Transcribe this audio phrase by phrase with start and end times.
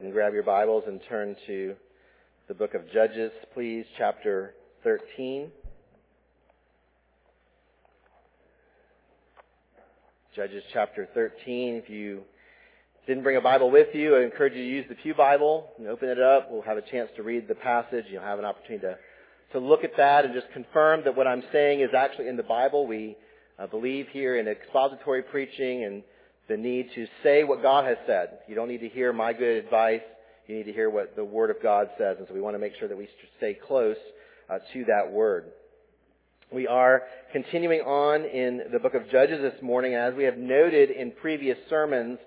[0.00, 1.74] And grab your Bibles and turn to
[2.46, 5.50] the book of Judges, please, chapter 13.
[10.36, 11.74] Judges chapter 13.
[11.74, 12.20] If you
[13.08, 15.88] didn't bring a Bible with you, I encourage you to use the Pew Bible and
[15.88, 16.46] open it up.
[16.48, 18.04] We'll have a chance to read the passage.
[18.08, 18.98] You'll have an opportunity to,
[19.54, 22.44] to look at that and just confirm that what I'm saying is actually in the
[22.44, 22.86] Bible.
[22.86, 23.16] We
[23.58, 26.04] uh, believe here in expository preaching and
[26.48, 28.38] the need to say what God has said.
[28.48, 30.00] You don't need to hear my good advice.
[30.46, 32.16] You need to hear what the Word of God says.
[32.18, 33.96] And so we want to make sure that we stay close
[34.48, 35.44] uh, to that Word.
[36.50, 39.94] We are continuing on in the book of Judges this morning.
[39.94, 42.18] As we have noted in previous sermons,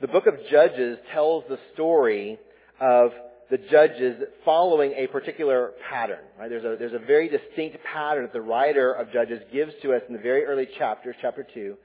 [0.00, 2.38] the book of Judges tells the story
[2.80, 3.10] of
[3.50, 6.20] the judges following a particular pattern.
[6.38, 6.48] Right?
[6.48, 10.02] There's, a, there's a very distinct pattern that the writer of Judges gives to us
[10.08, 11.76] in the very early chapters, chapter 2,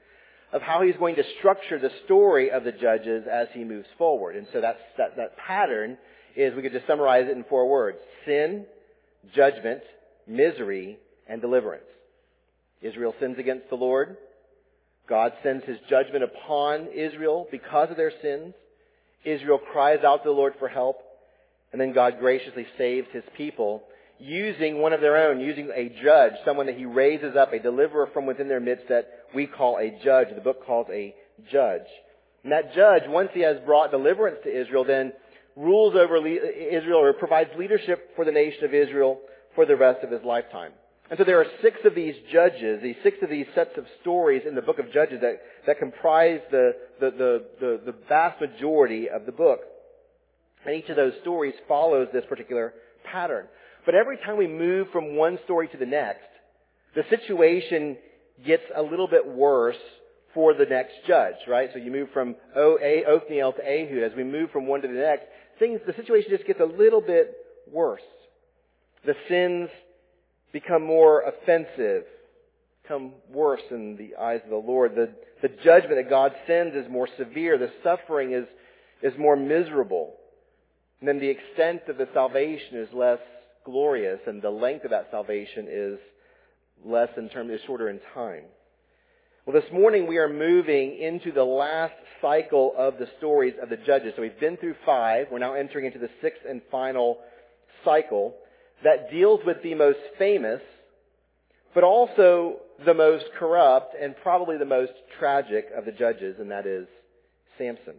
[0.52, 4.36] of how he's going to structure the story of the judges as he moves forward.
[4.36, 5.96] And so that's, that, that pattern
[6.36, 7.98] is, we could just summarize it in four words.
[8.26, 8.66] Sin,
[9.34, 9.82] judgment,
[10.26, 10.98] misery,
[11.28, 11.84] and deliverance.
[12.82, 14.16] Israel sins against the Lord.
[15.08, 18.54] God sends his judgment upon Israel because of their sins.
[19.24, 20.96] Israel cries out to the Lord for help.
[21.72, 23.82] And then God graciously saves his people
[24.18, 28.08] using one of their own, using a judge, someone that he raises up, a deliverer
[28.12, 30.28] from within their midst that we call a judge.
[30.34, 31.14] The book calls a
[31.50, 31.86] judge.
[32.42, 35.12] And that judge, once he has brought deliverance to Israel, then
[35.56, 39.20] rules over Israel or provides leadership for the nation of Israel
[39.54, 40.72] for the rest of his lifetime.
[41.10, 44.42] And so there are six of these judges, these six of these sets of stories
[44.46, 49.08] in the book of Judges that, that comprise the, the, the, the, the vast majority
[49.10, 49.60] of the book.
[50.64, 53.46] And each of those stories follows this particular pattern.
[53.84, 56.20] But every time we move from one story to the next,
[56.94, 57.96] the situation
[58.44, 59.76] gets a little bit worse
[60.34, 61.70] for the next judge, right?
[61.72, 64.02] So you move from o- a- Othniel to Ehud.
[64.02, 65.26] As we move from one to the next,
[65.58, 67.34] things, the situation just gets a little bit
[67.70, 68.02] worse.
[69.04, 69.70] The sins
[70.52, 72.04] become more offensive,
[72.82, 74.94] become worse in the eyes of the Lord.
[74.94, 75.10] The,
[75.42, 77.58] the judgment that God sends is more severe.
[77.58, 78.46] The suffering is,
[79.02, 80.14] is more miserable.
[81.00, 83.20] And then the extent of the salvation is less
[83.64, 85.98] glorious, and the length of that salvation is
[86.84, 88.44] less in terms, is shorter in time.
[89.46, 93.78] Well, this morning we are moving into the last cycle of the stories of the
[93.78, 94.12] judges.
[94.14, 95.26] So we've been through five.
[95.30, 97.18] We're now entering into the sixth and final
[97.84, 98.34] cycle
[98.84, 100.60] that deals with the most famous,
[101.74, 106.66] but also the most corrupt and probably the most tragic of the judges, and that
[106.66, 106.86] is
[107.58, 107.96] Samson.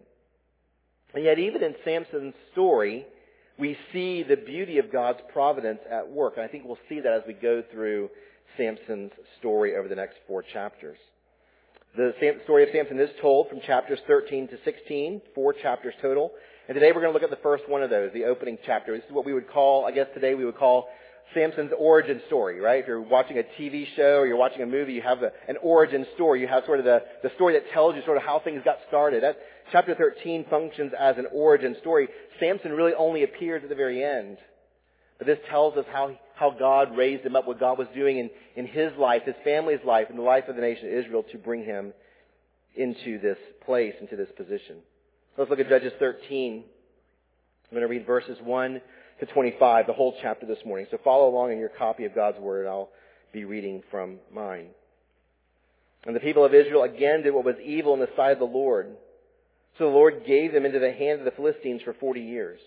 [1.13, 3.05] And yet even in Samson's story,
[3.59, 6.33] we see the beauty of God's providence at work.
[6.37, 8.09] And I think we'll see that as we go through
[8.57, 10.97] Samson's story over the next four chapters.
[11.95, 12.13] The
[12.45, 16.31] story of Samson is told from chapters 13 to 16, four chapters total.
[16.67, 18.95] And today we're going to look at the first one of those, the opening chapter.
[18.95, 20.87] This is what we would call, I guess today we would call
[21.33, 22.81] Samson's origin story, right?
[22.81, 25.57] If you're watching a TV show or you're watching a movie, you have a, an
[25.61, 26.41] origin story.
[26.41, 28.77] You have sort of the, the story that tells you sort of how things got
[28.87, 29.23] started.
[29.23, 29.37] That,
[29.71, 32.09] chapter 13 functions as an origin story.
[32.39, 34.37] Samson really only appears at the very end.
[35.17, 38.31] But this tells us how, how God raised him up, what God was doing in,
[38.55, 41.37] in his life, his family's life, and the life of the nation of Israel to
[41.37, 41.93] bring him
[42.75, 44.77] into this place, into this position.
[45.37, 46.63] Let's look at Judges 13.
[46.63, 48.81] I'm going to read verses 1
[49.19, 50.87] to 25, the whole chapter this morning.
[50.89, 52.65] So follow along in your copy of God's Word.
[52.65, 52.89] I'll
[53.31, 54.69] be reading from mine.
[56.07, 58.45] And the people of Israel again did what was evil in the sight of the
[58.45, 58.87] Lord.
[59.77, 62.59] So the Lord gave them into the hand of the Philistines for 40 years.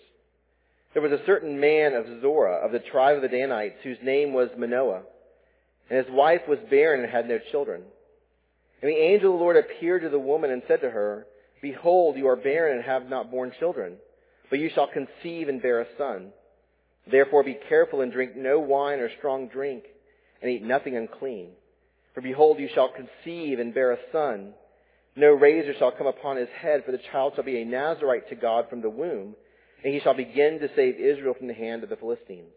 [0.95, 4.33] There was a certain man of Zorah, of the tribe of the Danites, whose name
[4.33, 5.03] was Manoah.
[5.91, 7.83] And his wife was barren and had no children.
[8.81, 11.27] And the angel of the Lord appeared to the woman and said to her,
[11.61, 13.97] Behold, you are barren and have not borne children,
[14.51, 16.33] but you shall conceive and bear a son.
[17.11, 19.85] Therefore be careful and drink no wine or strong drink,
[20.41, 21.49] and eat nothing unclean.
[22.15, 24.53] For behold, you shall conceive and bear a son.
[25.17, 28.37] No razor shall come upon his head, for the child shall be a Nazarite to
[28.37, 29.35] God from the womb,
[29.85, 32.53] and he shall begin to save Israel from the hand of the Philistines.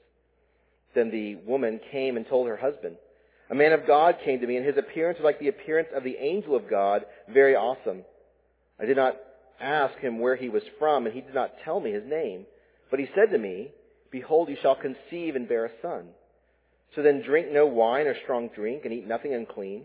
[0.96, 2.96] Then the woman came and told her husband,
[3.50, 6.04] A man of God came to me, and his appearance was like the appearance of
[6.04, 8.04] the angel of God, very awesome.
[8.80, 9.18] I did not
[9.60, 12.46] ask him where he was from, and he did not tell me his name.
[12.90, 13.72] But he said to me,
[14.10, 16.08] Behold, you shall conceive and bear a son.
[16.96, 19.84] So then drink no wine or strong drink, and eat nothing unclean,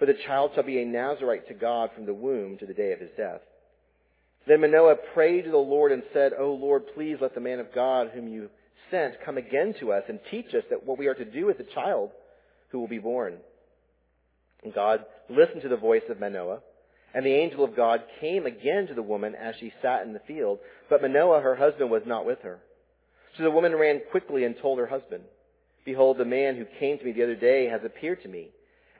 [0.00, 2.92] for the child shall be a Nazarite to God from the womb to the day
[2.92, 3.40] of his death.
[4.46, 7.74] Then Manoah prayed to the Lord and said, O Lord, please let the man of
[7.74, 8.50] God whom you
[8.90, 11.58] sent come again to us and teach us that what we are to do with
[11.58, 12.10] the child
[12.70, 13.36] who will be born.
[14.64, 16.60] And God listened to the voice of Manoah.
[17.14, 20.20] And the angel of God came again to the woman as she sat in the
[20.20, 22.58] field, but Manoah, her husband, was not with her.
[23.36, 25.24] So the woman ran quickly and told her husband,
[25.84, 28.48] Behold, the man who came to me the other day has appeared to me.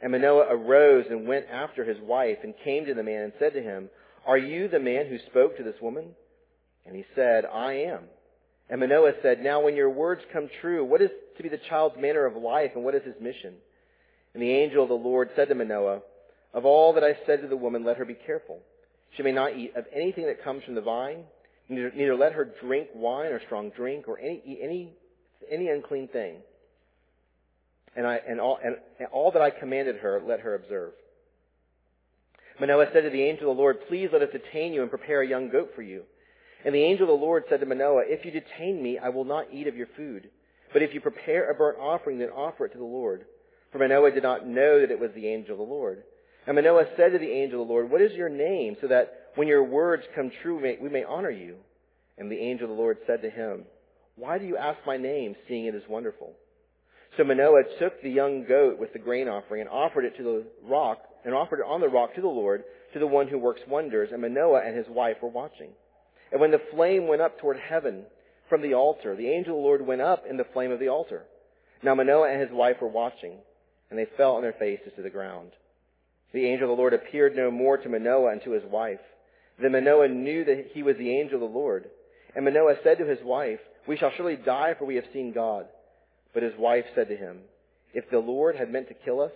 [0.03, 3.55] And Manoah arose and went after his wife and came to the man and said
[3.55, 3.89] to him,
[4.27, 6.11] Are you the man who spoke to this woman?
[6.87, 8.01] And he said, I am.
[8.69, 11.97] And Manoah said, Now when your words come true, what is to be the child's
[11.99, 13.55] manner of life and what is his mission?
[14.35, 16.01] And the angel of the Lord said to Manoah,
[16.55, 18.61] Of all that I said to the woman, let her be careful.
[19.17, 21.25] She may not eat of anything that comes from the vine,
[21.69, 24.93] neither, neither let her drink wine or strong drink or any, any,
[25.51, 26.37] any unclean thing
[27.97, 30.93] and, I, and, all, and, and all that I commanded her, let her observe.
[32.61, 35.23] Manoah said to the angel of the Lord, Please let us detain you and prepare
[35.23, 36.03] a young goat for you.
[36.65, 39.25] And the angel of the Lord said to Manoah, If you detain me, I will
[39.25, 40.31] not eat of your food.
[40.73, 43.25] But if you prepare a burnt offering, then offer it to the Lord.
[43.73, 46.03] For Manoah did not know that it was the angel of the Lord.
[46.47, 49.31] And Manoah said to the angel of the Lord, What is your name, so that
[49.35, 51.57] when your words come true, we may, honor you?
[52.19, 53.65] And the angel of the Lord said to him,
[54.17, 56.35] Why do you ask my name, seeing it is wonderful?
[57.17, 60.45] So Manoah took the young goat with the grain offering and offered it to the
[60.65, 63.61] rock, and offered it on the rock to the Lord, to the one who works
[63.69, 64.11] wonders.
[64.13, 65.71] And Manoah and his wife were watching.
[66.31, 68.05] And when the flame went up toward heaven
[68.49, 70.89] from the altar, the angel of the Lord went up in the flame of the
[70.89, 71.25] altar.
[71.83, 73.35] Now Manoah and his wife were watching,
[73.91, 75.51] and they fell on their faces to the ground.
[76.33, 79.01] The angel of the Lord appeared no more to Manoah and to his wife.
[79.61, 81.91] Then Manoah knew that he was the angel of the Lord.
[82.35, 85.67] And Manoah said to his wife, We shall surely die, for we have seen God.
[86.33, 87.41] But his wife said to him,
[87.93, 89.33] If the Lord had meant to kill us,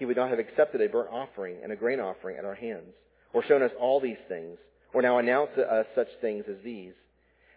[0.00, 2.94] he would not have accepted a burnt offering and a grain offering at our hands,
[3.34, 4.56] or shown us all these things,
[4.94, 6.94] or now announced to us such things as these.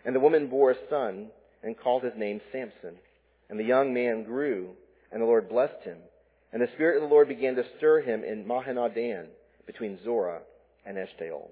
[0.06, 1.30] And the woman bore a son,
[1.64, 2.96] and called his name Samson.
[3.50, 4.72] And the young man grew,
[5.10, 5.98] and the Lord blessed him.
[6.52, 9.28] And the Spirit of the Lord began to stir him in Mahaneh-dan,
[9.66, 10.42] between Zorah
[10.86, 11.48] and Eshtaol.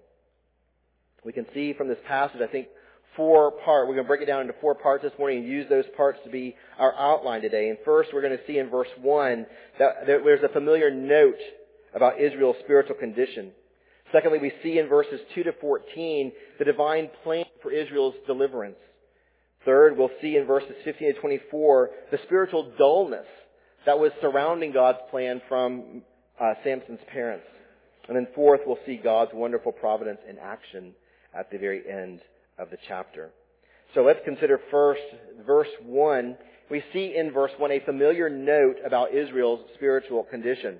[1.24, 2.68] We can see from this passage, I think,
[3.16, 3.88] four part.
[3.88, 6.20] We're going to break it down into four parts this morning and use those parts
[6.24, 7.70] to be our outline today.
[7.70, 9.46] And first, we're going to see in verse one
[9.80, 11.40] that there's a familiar note
[11.94, 13.52] about Israel's spiritual condition.
[14.12, 18.76] Secondly, we see in verses 2 to 14 the divine plan for Israel's deliverance.
[19.66, 23.28] Third, we'll see in verses 15 to 24 the spiritual dullness
[23.86, 26.02] that was surrounding God's plan from
[26.40, 27.46] uh, Samson's parents.
[28.08, 30.94] And then fourth, we'll see God's wonderful providence in action
[31.38, 32.22] at the very end
[32.62, 33.32] of the chapter.
[33.94, 35.02] So let's consider first
[35.46, 36.38] verse 1.
[36.70, 40.78] We see in verse 1 a familiar note about Israel's spiritual condition.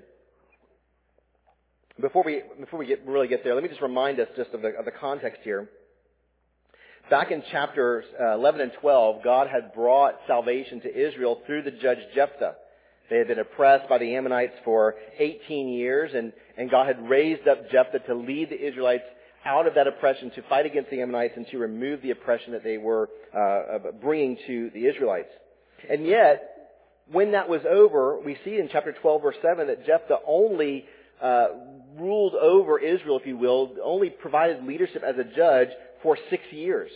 [2.00, 4.62] Before we, before we get, really get there, let me just remind us just of
[4.62, 5.68] the, of the context here.
[7.10, 11.70] Back in chapters uh, 11 and 12, God had brought salvation to Israel through the
[11.70, 12.54] judge Jephthah.
[13.10, 17.46] They had been oppressed by the Ammonites for 18 years, and, and God had raised
[17.46, 19.04] up Jephthah to lead the Israelites
[19.44, 22.64] out of that oppression to fight against the Ammonites and to remove the oppression that
[22.64, 25.30] they were uh, bringing to the Israelites.
[25.90, 26.52] And yet,
[27.10, 30.84] when that was over, we see in chapter 12 verse 7 that Jephthah only
[31.20, 31.48] uh,
[31.98, 35.68] ruled over Israel, if you will, only provided leadership as a judge
[36.02, 36.90] for six years.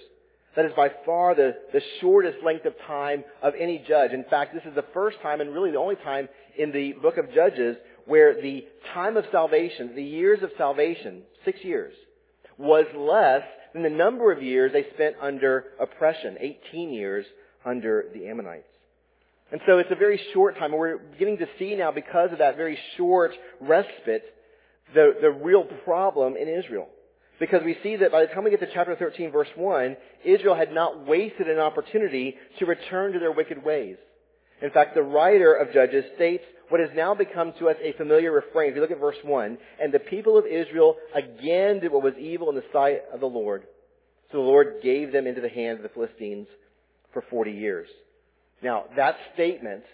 [0.57, 4.13] That is by far the, the shortest length of time of any judge.
[4.13, 7.19] In fact, this is the first time and really the only time in the book
[7.19, 7.77] of Judges
[8.07, 8.65] where the
[8.95, 11.93] time of salvation, the years of salvation, six years,
[12.59, 13.43] was less
[13.73, 17.27] than the number of years they spent under oppression, 18 years
[17.65, 18.65] under the Ammonites.
[19.53, 20.73] And so it's a very short time.
[20.73, 24.25] And we're beginning to see now, because of that very short respite,
[24.95, 26.89] the, the real problem in Israel.
[27.39, 30.55] Because we see that by the time we get to chapter 13 verse 1, Israel
[30.55, 33.97] had not wasted an opportunity to return to their wicked ways.
[34.63, 38.33] In fact, the writer of Judges states what has now become to us a familiar
[38.33, 38.71] refrain.
[38.71, 42.15] If you look at verse 1, and the people of Israel again did what was
[42.19, 43.65] evil in the sight of the Lord.
[44.33, 46.49] So the Lord gave them into the hands of the Philistines
[47.13, 47.89] for 40 years.
[48.63, 49.85] Now, that statement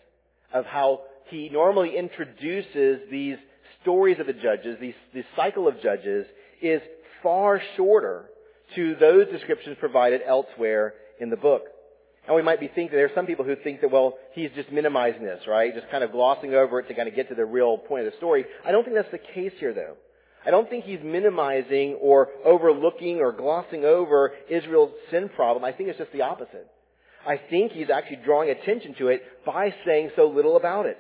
[0.55, 3.37] of how he normally introduces these
[3.83, 6.27] stories of the judges, these, this cycle of judges,
[6.63, 6.81] is
[7.23, 8.27] far shorter
[8.75, 11.63] to those descriptions provided elsewhere in the book.
[12.27, 14.71] And we might be thinking, there are some people who think that, well, he's just
[14.71, 15.75] minimizing this, right?
[15.75, 18.13] Just kind of glossing over it to kind of get to the real point of
[18.13, 18.45] the story.
[18.65, 19.97] I don't think that's the case here, though.
[20.47, 25.65] I don't think he's minimizing or overlooking or glossing over Israel's sin problem.
[25.65, 26.69] I think it's just the opposite.
[27.27, 30.99] I think he's actually drawing attention to it by saying so little about it.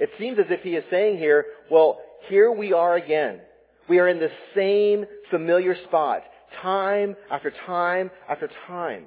[0.00, 3.40] It seems as if he is saying here, well, here we are again.
[3.88, 6.22] We are in the same familiar spot,
[6.60, 9.04] time after time after time.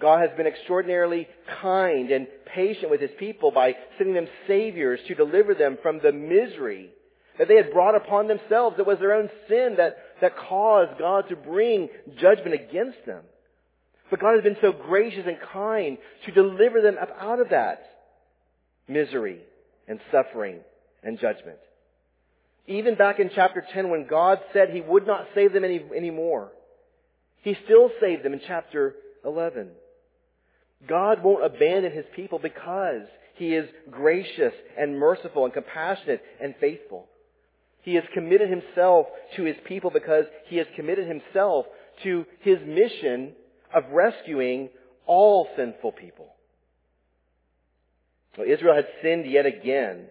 [0.00, 1.28] God has been extraordinarily
[1.62, 6.12] kind and patient with his people by sending them saviors to deliver them from the
[6.12, 6.90] misery
[7.38, 8.76] that they had brought upon themselves.
[8.78, 11.88] It was their own sin that, that caused God to bring
[12.20, 13.22] judgment against them.
[14.10, 17.82] But God has been so gracious and kind to deliver them up out of that
[18.86, 19.40] misery
[19.88, 20.60] and suffering
[21.02, 21.58] and judgment.
[22.66, 26.52] Even back in chapter 10 when God said he would not save them any, anymore,
[27.42, 29.70] he still saved them in chapter 11.
[30.88, 33.02] God won't abandon his people because
[33.34, 37.08] he is gracious and merciful and compassionate and faithful.
[37.82, 41.66] He has committed himself to his people because he has committed himself
[42.02, 43.32] to his mission
[43.74, 44.70] of rescuing
[45.06, 46.34] all sinful people.
[48.38, 50.06] Well, Israel had sinned yet again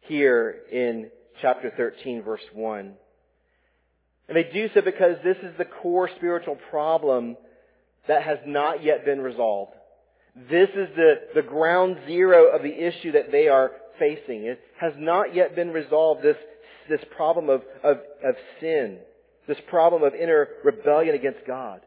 [0.00, 2.94] here in chapter 13 verse 1.
[4.28, 7.36] And they do so because this is the core spiritual problem
[8.08, 9.72] that has not yet been resolved.
[10.50, 14.44] This is the, the ground zero of the issue that they are facing.
[14.44, 16.36] It has not yet been resolved, this,
[16.88, 18.98] this problem of, of, of sin,
[19.48, 21.80] this problem of inner rebellion against God.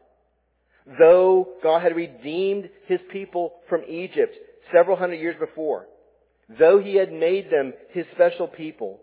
[0.98, 4.34] Though God had redeemed His people from Egypt
[4.72, 5.86] several hundred years before,
[6.58, 8.98] though He had made them His special people,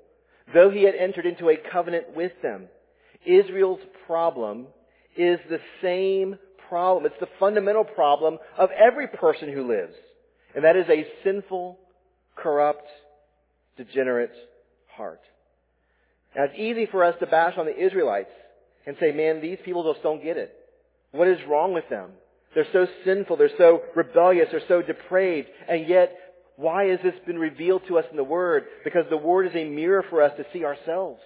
[0.54, 2.68] though He had entered into a covenant with them,
[3.26, 4.68] Israel's problem
[5.16, 6.38] is the same
[6.70, 7.06] problem.
[7.06, 9.94] It's the fundamental problem of every person who lives.
[10.56, 11.78] And that is a sinful,
[12.36, 12.88] corrupt,
[13.78, 14.32] degenerate
[14.96, 15.22] heart.
[16.36, 18.32] Now it's easy for us to bash on the Israelites
[18.86, 20.54] and say, man, these people just don't get it.
[21.12, 22.12] What is wrong with them?
[22.56, 26.18] They're so sinful, they're so rebellious, they're so depraved, and yet,
[26.56, 28.64] why has this been revealed to us in the Word?
[28.84, 31.22] Because the Word is a mirror for us to see ourselves.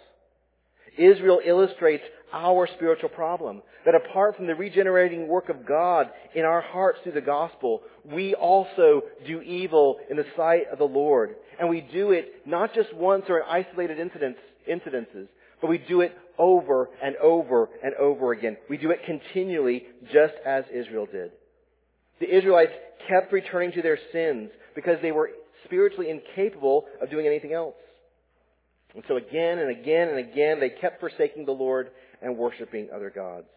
[0.97, 3.61] Israel illustrates our spiritual problem.
[3.85, 8.35] That apart from the regenerating work of God in our hearts through the gospel, we
[8.35, 11.35] also do evil in the sight of the Lord.
[11.59, 15.27] And we do it not just once or in isolated incidents, incidences,
[15.61, 18.57] but we do it over and over and over again.
[18.69, 21.31] We do it continually just as Israel did.
[22.19, 22.73] The Israelites
[23.09, 25.31] kept returning to their sins because they were
[25.65, 27.75] spiritually incapable of doing anything else.
[28.93, 33.09] And so again and again and again, they kept forsaking the Lord and worshiping other
[33.09, 33.47] gods.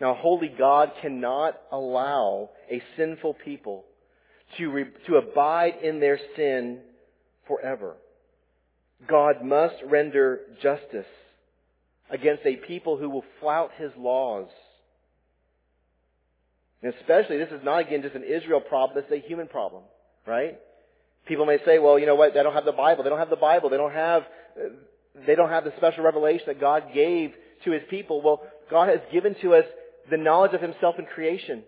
[0.00, 3.84] Now, holy God cannot allow a sinful people
[4.56, 6.80] to, re, to abide in their sin
[7.46, 7.96] forever.
[9.06, 11.06] God must render justice
[12.10, 14.48] against a people who will flout his laws.
[16.82, 19.82] And especially, this is not again just an Israel problem, it's a human problem,
[20.26, 20.58] right?
[21.30, 23.04] People may say, well, you know what, they don't have the Bible.
[23.04, 23.70] They don't have the Bible.
[23.70, 24.22] They don't have,
[24.56, 24.70] uh,
[25.28, 27.32] they don't have the special revelation that God gave
[27.64, 28.20] to His people.
[28.20, 29.64] Well, God has given to us
[30.10, 31.62] the knowledge of Himself in creation.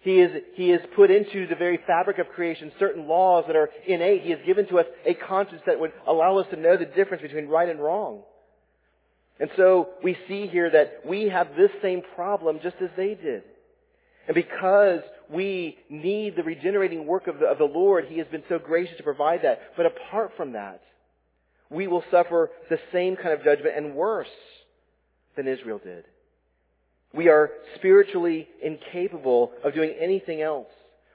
[0.00, 3.70] He is, he has put into the very fabric of creation certain laws that are
[3.86, 4.22] innate.
[4.22, 7.22] He has given to us a conscience that would allow us to know the difference
[7.22, 8.22] between right and wrong.
[9.38, 13.44] And so we see here that we have this same problem just as they did.
[14.26, 14.98] And because
[15.30, 18.96] we need the regenerating work of the, of the Lord, He has been so gracious
[18.96, 19.60] to provide that.
[19.76, 20.82] But apart from that,
[21.70, 24.28] we will suffer the same kind of judgment and worse
[25.36, 26.04] than Israel did.
[27.12, 30.68] We are spiritually incapable of doing anything else,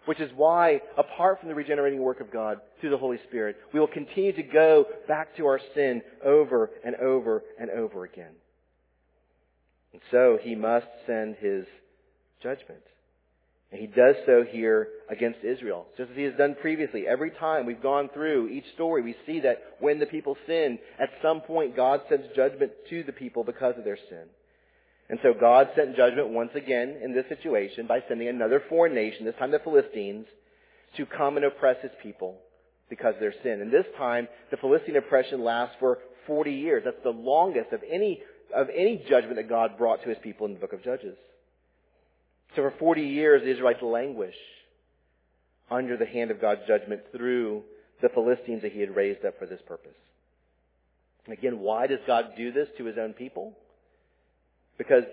[0.05, 3.79] which is why, apart from the regenerating work of God through the Holy Spirit, we
[3.79, 8.31] will continue to go back to our sin over and over and over again.
[9.91, 11.65] And so He must send His
[12.41, 12.81] judgment.
[13.71, 17.05] And he does so here against Israel, just as he has done previously.
[17.07, 21.09] Every time we've gone through each story, we see that when the people sin, at
[21.21, 24.25] some point God sends judgment to the people because of their sin.
[25.09, 29.25] And so God sent judgment once again in this situation by sending another foreign nation,
[29.25, 30.25] this time the Philistines,
[30.97, 32.37] to come and oppress his people
[32.89, 33.61] because of their sin.
[33.61, 36.83] And this time, the Philistine oppression lasts for 40 years.
[36.85, 38.21] That's the longest of any,
[38.55, 41.15] of any judgment that God brought to his people in the book of Judges.
[42.55, 44.35] So for 40 years, the Israelites languish
[45.69, 47.63] under the hand of God's judgment through
[48.01, 49.95] the Philistines that he had raised up for this purpose.
[51.27, 53.53] Again, why does God do this to his own people?
[54.77, 55.03] Because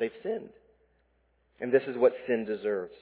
[0.00, 0.50] they've sinned.
[1.60, 2.94] And this is what sin deserves.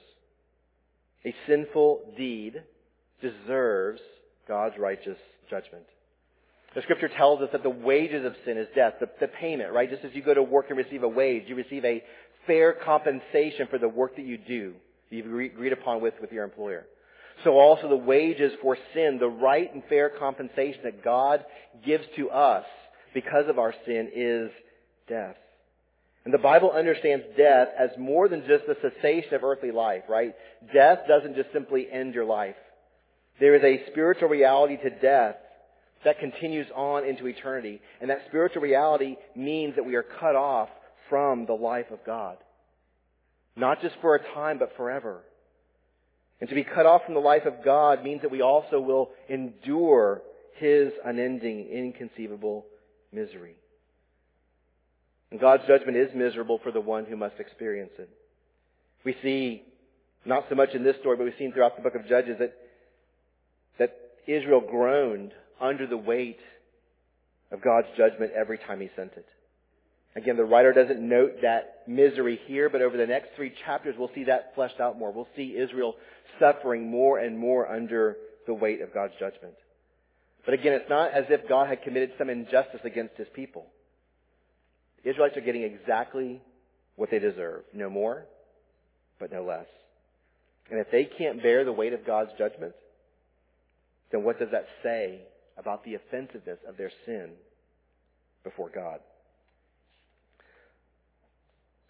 [1.25, 2.61] A sinful deed
[3.21, 4.01] deserves
[4.47, 5.17] God's righteous
[5.49, 5.85] judgment.
[6.75, 9.89] The scripture tells us that the wages of sin is death, the, the, payment, right?
[9.89, 12.03] Just as you go to work and receive a wage, you receive a
[12.47, 14.73] fair compensation for the work that you do,
[15.09, 16.85] that you've agreed upon with, with your employer.
[17.43, 21.45] So also the wages for sin, the right and fair compensation that God
[21.85, 22.65] gives to us
[23.13, 24.49] because of our sin is
[25.07, 25.35] death.
[26.25, 30.33] And the Bible understands death as more than just the cessation of earthly life, right?
[30.73, 32.55] Death doesn't just simply end your life.
[33.39, 35.35] There is a spiritual reality to death
[36.03, 37.81] that continues on into eternity.
[38.01, 40.69] And that spiritual reality means that we are cut off
[41.09, 42.37] from the life of God.
[43.55, 45.23] Not just for a time, but forever.
[46.39, 49.09] And to be cut off from the life of God means that we also will
[49.27, 50.21] endure
[50.57, 52.65] His unending, inconceivable
[53.11, 53.55] misery.
[55.31, 58.09] And God's judgment is miserable for the one who must experience it.
[59.03, 59.63] We see,
[60.25, 62.53] not so much in this story, but we've seen throughout the book of Judges that,
[63.79, 63.97] that
[64.27, 66.39] Israel groaned under the weight
[67.51, 69.25] of God's judgment every time He sent it.
[70.17, 74.09] Again, the writer doesn't note that misery here, but over the next three chapters we'll
[74.15, 75.11] see that fleshed out more.
[75.11, 75.93] We'll see Israel
[76.39, 79.53] suffering more and more under the weight of God's judgment.
[80.43, 83.67] But again, it's not as if God had committed some injustice against His people.
[85.03, 86.41] The Israelites are getting exactly
[86.95, 87.61] what they deserve.
[87.71, 88.25] No more,
[89.19, 89.67] but no less.
[90.71, 92.73] And if they can't bear the weight of God's judgment,
[94.11, 95.21] then what does that say
[95.59, 97.33] about the offensiveness of their sin
[98.43, 98.99] before God?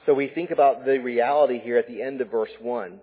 [0.08, 3.00] So we think about the reality here at the end of verse 1.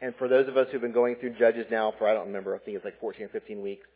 [0.00, 2.56] And for those of us who've been going through Judges now for, I don't remember,
[2.56, 3.86] I think it's like 14 or 15 weeks,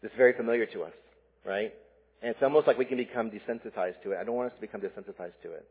[0.00, 0.92] this is very familiar to us,
[1.44, 1.74] right?
[2.22, 4.18] And it's almost like we can become desensitized to it.
[4.18, 5.66] I don't want us to become desensitized to it.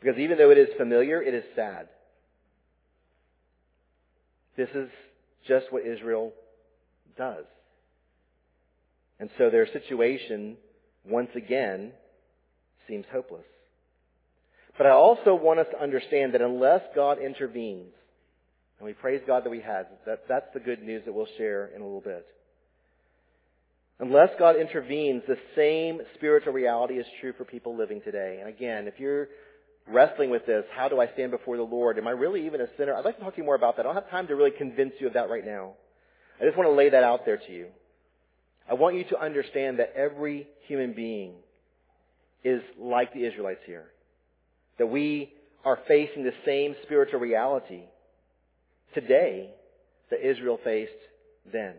[0.00, 1.88] Because even though it is familiar, it is sad.
[4.56, 4.88] This is
[5.46, 6.32] just what Israel
[7.16, 7.44] does.
[9.20, 10.56] And so their situation,
[11.08, 11.92] once again,
[12.88, 13.44] seems hopeless.
[14.78, 17.92] But I also want us to understand that unless God intervenes,
[18.78, 21.70] and we praise God that we have, that, that's the good news that we'll share
[21.74, 22.26] in a little bit.
[23.98, 28.38] Unless God intervenes, the same spiritual reality is true for people living today.
[28.40, 29.28] And again, if you're
[29.88, 31.96] wrestling with this, how do I stand before the Lord?
[31.96, 32.94] Am I really even a sinner?
[32.94, 33.86] I'd like to talk to you more about that.
[33.86, 35.72] I don't have time to really convince you of that right now.
[36.38, 37.68] I just want to lay that out there to you.
[38.68, 41.32] I want you to understand that every human being
[42.44, 43.86] is like the Israelites here.
[44.78, 45.32] That we
[45.64, 47.82] are facing the same spiritual reality
[48.94, 49.50] today
[50.10, 50.92] that Israel faced
[51.52, 51.74] then.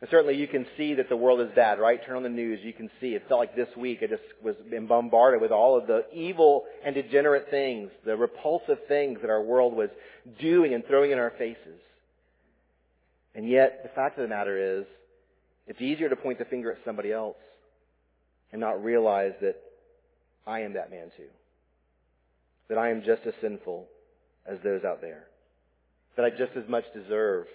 [0.00, 1.98] And certainly you can see that the world is bad, right?
[2.04, 3.14] Turn on the news, you can see.
[3.14, 4.54] It felt like this week I just was
[4.88, 9.74] bombarded with all of the evil and degenerate things, the repulsive things that our world
[9.74, 9.88] was
[10.40, 11.80] doing and throwing in our faces.
[13.34, 14.84] And yet, the fact of the matter is,
[15.66, 17.36] it's easier to point the finger at somebody else
[18.52, 19.56] and not realize that
[20.46, 21.28] I am that man too.
[22.68, 23.86] That I am just as sinful
[24.46, 25.24] as those out there.
[26.16, 27.46] That I just as much deserve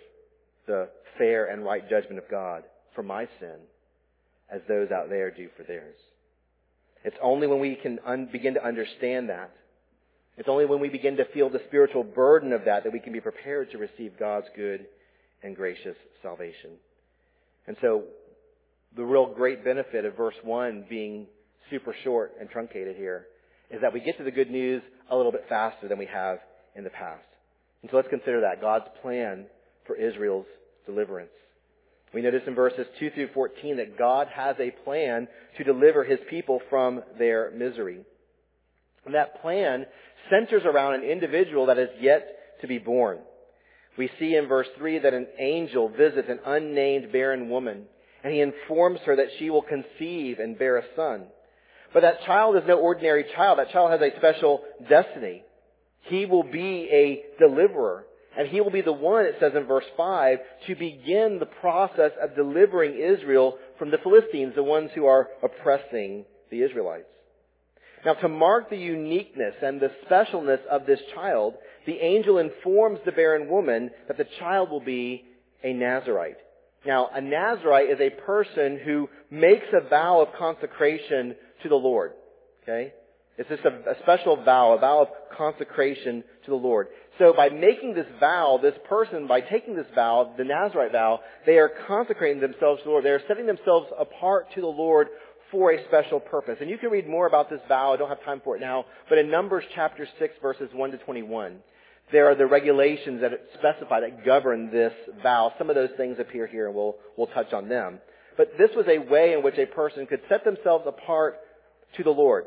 [0.68, 2.64] the fair and right judgment of God
[2.96, 3.58] for my sin
[4.52, 5.98] as those out there do for theirs.
[7.04, 9.52] It's only when we can un- begin to understand that,
[10.38, 13.14] it's only when we begin to feel the spiritual burden of that that we can
[13.14, 14.86] be prepared to receive God's good
[15.44, 16.72] and gracious salvation.
[17.68, 18.04] And so,
[18.96, 21.28] the real great benefit of verse 1 being
[21.70, 23.28] super short and truncated here
[23.70, 26.40] is that we get to the good news a little bit faster than we have
[26.76, 27.24] in the past.
[27.82, 29.46] And so let's consider that God's plan
[29.86, 30.46] for Israel's
[30.86, 31.30] deliverance.
[32.14, 35.28] We notice in verses 2 through 14 that God has a plan
[35.58, 38.00] to deliver his people from their misery.
[39.06, 39.86] And that plan
[40.30, 42.28] centers around an individual that is yet
[42.62, 43.20] to be born.
[43.98, 47.84] We see in verse 3 that an angel visits an unnamed barren woman,
[48.24, 51.26] and he informs her that she will conceive and bear a son.
[51.94, 53.60] But that child is no ordinary child.
[53.60, 55.44] That child has a special destiny.
[56.04, 58.06] He will be a deliverer.
[58.38, 62.12] And he will be the one, it says in verse 5, to begin the process
[62.22, 67.08] of delivering Israel from the Philistines, the ones who are oppressing the Israelites.
[68.06, 73.12] Now, to mark the uniqueness and the specialness of this child, the angel informs the
[73.12, 75.26] barren woman that the child will be
[75.64, 76.38] a Nazarite.
[76.86, 82.14] Now, a Nazarite is a person who makes a vow of consecration to the Lord.
[82.64, 82.94] Okay?
[83.38, 86.88] It's just a, a special vow, a vow of consecration to the Lord.
[87.20, 91.58] So by making this vow, this person, by taking this vow, the Nazarite vow, they
[91.58, 93.06] are consecrating themselves to the Lord.
[93.06, 95.08] They are setting themselves apart to the Lord
[95.52, 96.58] for a special purpose.
[96.60, 97.94] And you can read more about this vow.
[97.94, 98.86] I don't have time for it now.
[99.08, 101.60] But in Numbers chapter 6 verses 1 to 21,
[102.12, 104.94] there are the regulations that specify, that govern this
[105.24, 105.54] vow.
[105.58, 108.00] Some of those things appear here and we'll, we'll touch on them.
[108.36, 111.40] But this was a way in which a person could set themselves apart
[111.98, 112.46] to the Lord.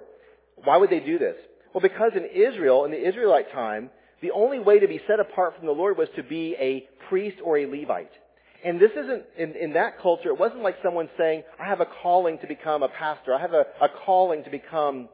[0.64, 1.37] Why would they do this?
[1.72, 5.57] Well, because in Israel, in the Israelite time, the only way to be set apart
[5.57, 8.12] from the Lord was to be a priest or a Levite.
[8.64, 11.87] And this isn't, in, in that culture, it wasn't like someone saying, I have a
[12.02, 13.35] calling to become a pastor.
[13.35, 15.09] I have a, a calling to become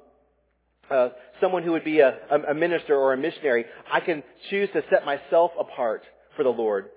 [0.90, 1.08] uh,
[1.40, 2.18] someone who would be a,
[2.50, 3.64] a minister or a missionary.
[3.90, 6.02] I can choose to set myself apart
[6.36, 6.90] for the Lord.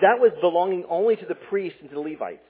[0.00, 2.42] that was belonging only to the priests and to the Levites.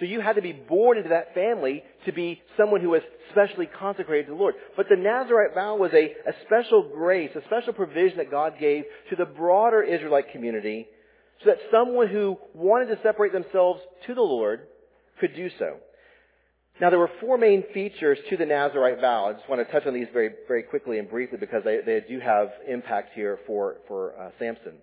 [0.00, 3.66] So you had to be born into that family to be someone who was specially
[3.66, 4.54] consecrated to the Lord.
[4.74, 8.84] But the Nazarite vow was a, a special grace, a special provision that God gave
[9.10, 10.86] to the broader Israelite community
[11.44, 14.60] so that someone who wanted to separate themselves to the Lord
[15.20, 15.76] could do so.
[16.80, 19.28] Now there were four main features to the Nazarite vow.
[19.28, 22.02] I just want to touch on these very, very quickly and briefly because they, they
[22.08, 24.78] do have impact here for, for uh, Samson.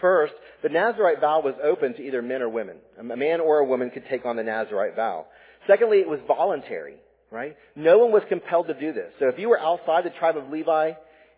[0.00, 0.32] First,
[0.62, 2.76] the Nazarite vow was open to either men or women.
[2.98, 5.26] A man or a woman could take on the Nazarite vow.
[5.66, 6.96] Secondly, it was voluntary,
[7.30, 7.56] right?
[7.76, 9.12] No one was compelled to do this.
[9.18, 10.92] So if you were outside the tribe of Levi,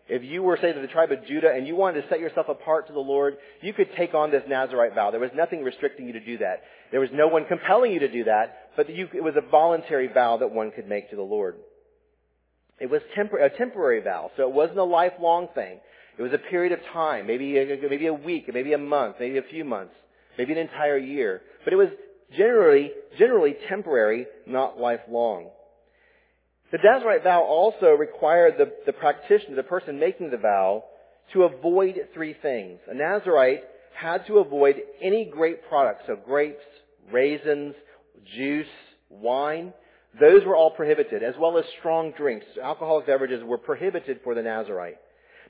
[0.07, 2.47] if you were, say, to the tribe of Judah and you wanted to set yourself
[2.49, 5.11] apart to the Lord, you could take on this Nazarite vow.
[5.11, 6.63] There was nothing restricting you to do that.
[6.91, 10.07] There was no one compelling you to do that, but you, it was a voluntary
[10.07, 11.55] vow that one could make to the Lord.
[12.79, 15.79] It was tempor- a temporary vow, so it wasn't a lifelong thing.
[16.17, 19.37] It was a period of time, maybe a, maybe a week, maybe a month, maybe
[19.37, 19.93] a few months,
[20.37, 21.41] maybe an entire year.
[21.63, 21.89] But it was
[22.37, 25.49] generally, generally temporary, not lifelong.
[26.71, 30.83] The Nazarite vow also required the, the practitioner, the person making the vow,
[31.33, 32.79] to avoid three things.
[32.87, 33.63] A Nazarite
[33.95, 36.63] had to avoid any grape products, so grapes,
[37.11, 37.75] raisins,
[38.35, 38.67] juice,
[39.09, 39.73] wine.
[40.19, 42.45] Those were all prohibited, as well as strong drinks.
[42.61, 44.97] Alcoholic beverages were prohibited for the Nazarite.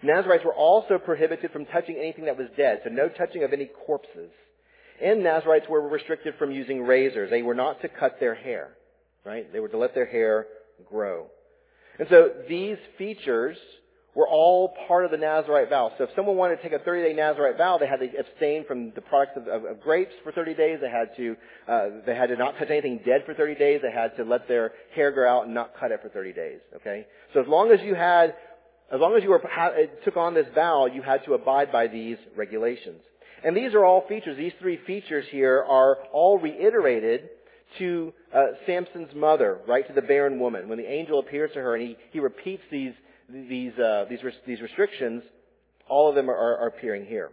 [0.03, 3.69] Nazarites were also prohibited from touching anything that was dead, so no touching of any
[3.85, 4.31] corpses.
[5.01, 7.29] And Nazarites were restricted from using razors.
[7.29, 8.75] They were not to cut their hair,
[9.25, 9.51] right?
[9.51, 10.45] They were to let their hair
[10.89, 11.27] grow.
[11.99, 13.57] And so these features
[14.15, 15.91] were all part of the Nazarite vow.
[15.97, 18.91] So if someone wanted to take a 30-day Nazarite vow, they had to abstain from
[18.91, 20.79] the products of, of, of grapes for 30 days.
[20.81, 21.35] They had to
[21.67, 23.81] uh, they had to not touch anything dead for 30 days.
[23.81, 26.59] They had to let their hair grow out and not cut it for 30 days.
[26.75, 28.35] Okay, so as long as you had
[28.93, 29.41] as long as you were,
[30.05, 33.01] took on this vow, you had to abide by these regulations.
[33.43, 34.37] And these are all features.
[34.37, 37.29] These three features here are all reiterated
[37.79, 40.69] to uh, Samson's mother, right, to the barren woman.
[40.69, 42.93] When the angel appears to her and he, he repeats these,
[43.27, 45.23] these, uh, these, these restrictions,
[45.89, 47.31] all of them are, are appearing here.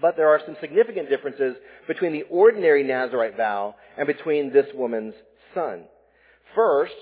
[0.00, 5.14] But there are some significant differences between the ordinary Nazarite vow and between this woman's
[5.54, 5.84] son.
[6.54, 6.94] First,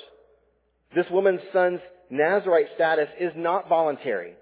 [0.94, 4.34] this woman's son's Nazarite status is not voluntary.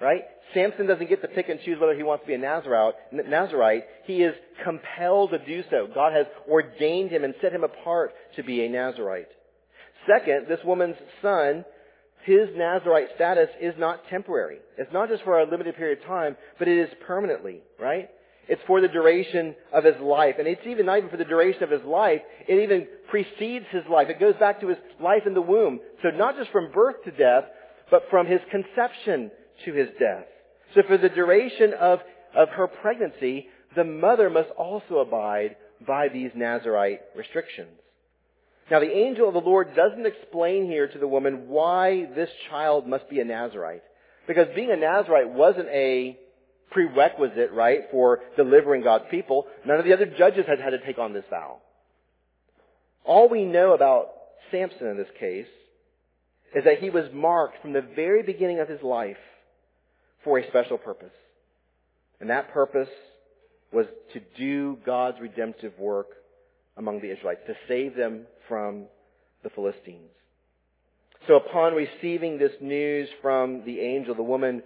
[0.00, 0.22] Right?
[0.52, 2.94] Samson doesn't get to pick and choose whether he wants to be a Nazarite.
[3.12, 3.84] Nazarite.
[4.04, 4.34] He is
[4.64, 5.88] compelled to do so.
[5.94, 9.28] God has ordained him and set him apart to be a Nazarite.
[10.06, 11.64] Second, this woman's son,
[12.24, 14.58] his Nazarite status is not temporary.
[14.76, 18.10] It's not just for a limited period of time, but it is permanently, right?
[18.48, 20.36] It's for the duration of his life.
[20.38, 22.20] And it's even not even for the duration of his life.
[22.48, 24.08] It even precedes his life.
[24.08, 25.80] It goes back to his life in the womb.
[26.02, 27.44] So not just from birth to death,
[27.90, 29.30] but from his conception
[29.64, 30.26] to his death.
[30.74, 32.00] So for the duration of,
[32.34, 37.78] of her pregnancy, the mother must also abide by these Nazarite restrictions.
[38.70, 42.86] Now the angel of the Lord doesn't explain here to the woman why this child
[42.86, 43.82] must be a Nazarite.
[44.26, 46.16] Because being a Nazarite wasn't a
[46.72, 49.46] prerequisite, right, for delivering God's people.
[49.64, 51.58] None of the other judges had had to take on this vow.
[53.04, 54.08] All we know about
[54.50, 55.46] Samson in this case
[56.54, 59.16] is that he was marked from the very beginning of his life
[60.24, 61.12] for a special purpose.
[62.20, 62.88] And that purpose
[63.72, 66.08] was to do God's redemptive work
[66.76, 68.84] among the Israelites, to save them from
[69.42, 70.10] the Philistines.
[71.26, 74.62] So upon receiving this news from the angel, the woman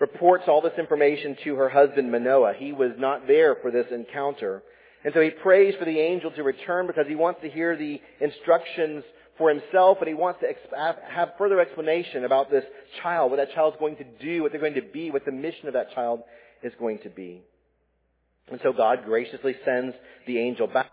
[0.00, 2.54] reports all this information to her husband Manoah.
[2.56, 4.62] He was not there for this encounter.
[5.04, 8.00] And so he prays for the angel to return because he wants to hear the
[8.20, 9.04] instructions
[9.36, 10.48] for himself and he wants to
[11.08, 12.64] have further explanation about this
[13.02, 15.32] child, what that child is going to do, what they're going to be, what the
[15.32, 16.22] mission of that child
[16.62, 17.42] is going to be.
[18.50, 19.94] And so God graciously sends
[20.26, 20.90] the angel back.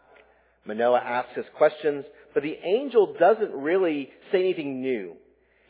[0.66, 5.16] Manoah asks his questions, but the angel doesn't really say anything new.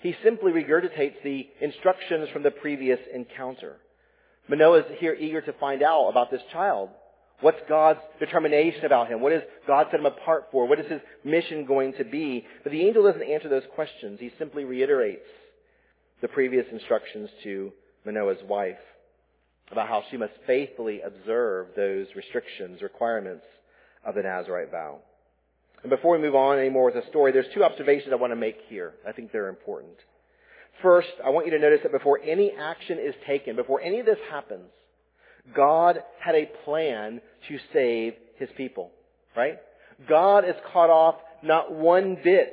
[0.02, 3.78] He simply regurgitates the instructions from the previous encounter.
[4.48, 6.90] Manoah is here eager to find out about this child.
[7.42, 9.22] What's God's determination about him?
[9.22, 10.68] What has God set him apart for?
[10.68, 12.46] What is his mission going to be?
[12.64, 14.20] But the angel doesn't answer those questions.
[14.20, 15.28] He simply reiterates
[16.22, 17.74] the previous instructions to
[18.06, 18.78] Manoah's wife
[19.72, 23.46] about how she must faithfully observe those restrictions, requirements
[24.06, 25.00] of the Nazarite vow.
[25.86, 28.36] And before we move on anymore with the story, there's two observations I want to
[28.36, 28.96] make here.
[29.08, 29.94] I think they're important.
[30.82, 34.08] First, I want you to notice that before any action is taken, before any of
[34.08, 34.72] this happens,
[35.56, 38.90] God had a plan to save his people.
[39.38, 39.60] Right?
[40.10, 42.52] God is caught off not one bit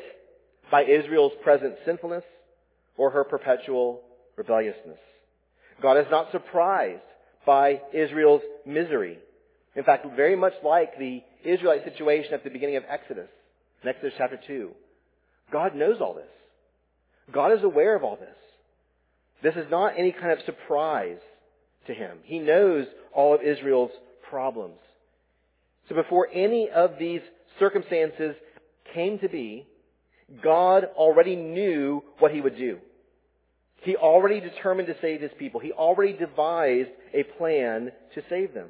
[0.71, 2.25] by Israel's present sinfulness
[2.99, 4.03] or her perpetual
[4.37, 4.99] rebelliousness.
[5.81, 7.01] God is not surprised
[7.47, 9.17] by Israel's misery
[9.75, 13.29] In fact, very much like the Israelite situation at the beginning of Exodus,
[13.83, 14.71] in Exodus chapter 2.
[15.53, 16.25] God knows all this.
[17.33, 18.29] God is aware of all this.
[19.43, 21.19] This is not any kind of surprise
[21.87, 22.19] to him.
[22.25, 23.91] He knows all of Israel's
[24.29, 24.79] problems.
[25.89, 27.21] So before any of these
[27.59, 28.35] circumstances
[28.95, 29.67] came to be,
[30.43, 32.79] God already knew what he would do.
[33.83, 35.61] He already determined to save his people.
[35.61, 38.69] He already devised a plan to save them.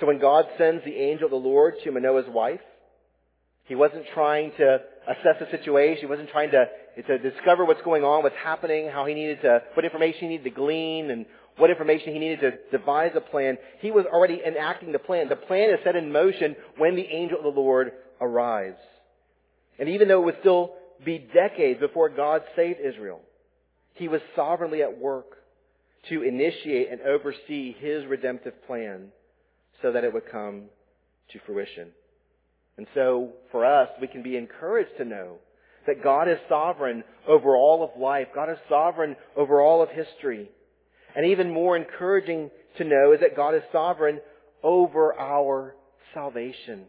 [0.00, 2.60] So when God sends the angel of the Lord to Manoah's wife,
[3.64, 6.00] he wasn't trying to assess the situation.
[6.00, 6.66] He wasn't trying to,
[7.06, 10.44] to discover what's going on, what's happening, how he needed to, what information he needed
[10.44, 11.26] to glean, and
[11.58, 13.58] what information he needed to devise a plan.
[13.80, 15.28] He was already enacting the plan.
[15.28, 18.78] The plan is set in motion when the angel of the Lord arrives.
[19.78, 23.20] And even though it would still be decades before God saved Israel,
[23.94, 25.26] he was sovereignly at work
[26.08, 29.08] to initiate and oversee his redemptive plan
[29.82, 30.64] so that it would come
[31.32, 31.88] to fruition.
[32.76, 35.38] And so for us, we can be encouraged to know
[35.86, 38.28] that God is sovereign over all of life.
[38.34, 40.50] God is sovereign over all of history.
[41.16, 44.20] And even more encouraging to know is that God is sovereign
[44.62, 45.74] over our
[46.14, 46.84] salvation.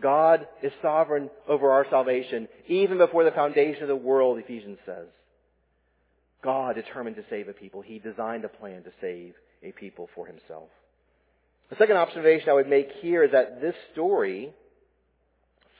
[0.00, 5.06] God is sovereign over our salvation, even before the foundation of the world, Ephesians says.
[6.42, 7.82] God determined to save a people.
[7.82, 10.70] He designed a plan to save a people for himself.
[11.72, 14.52] The second observation I would make here is that this story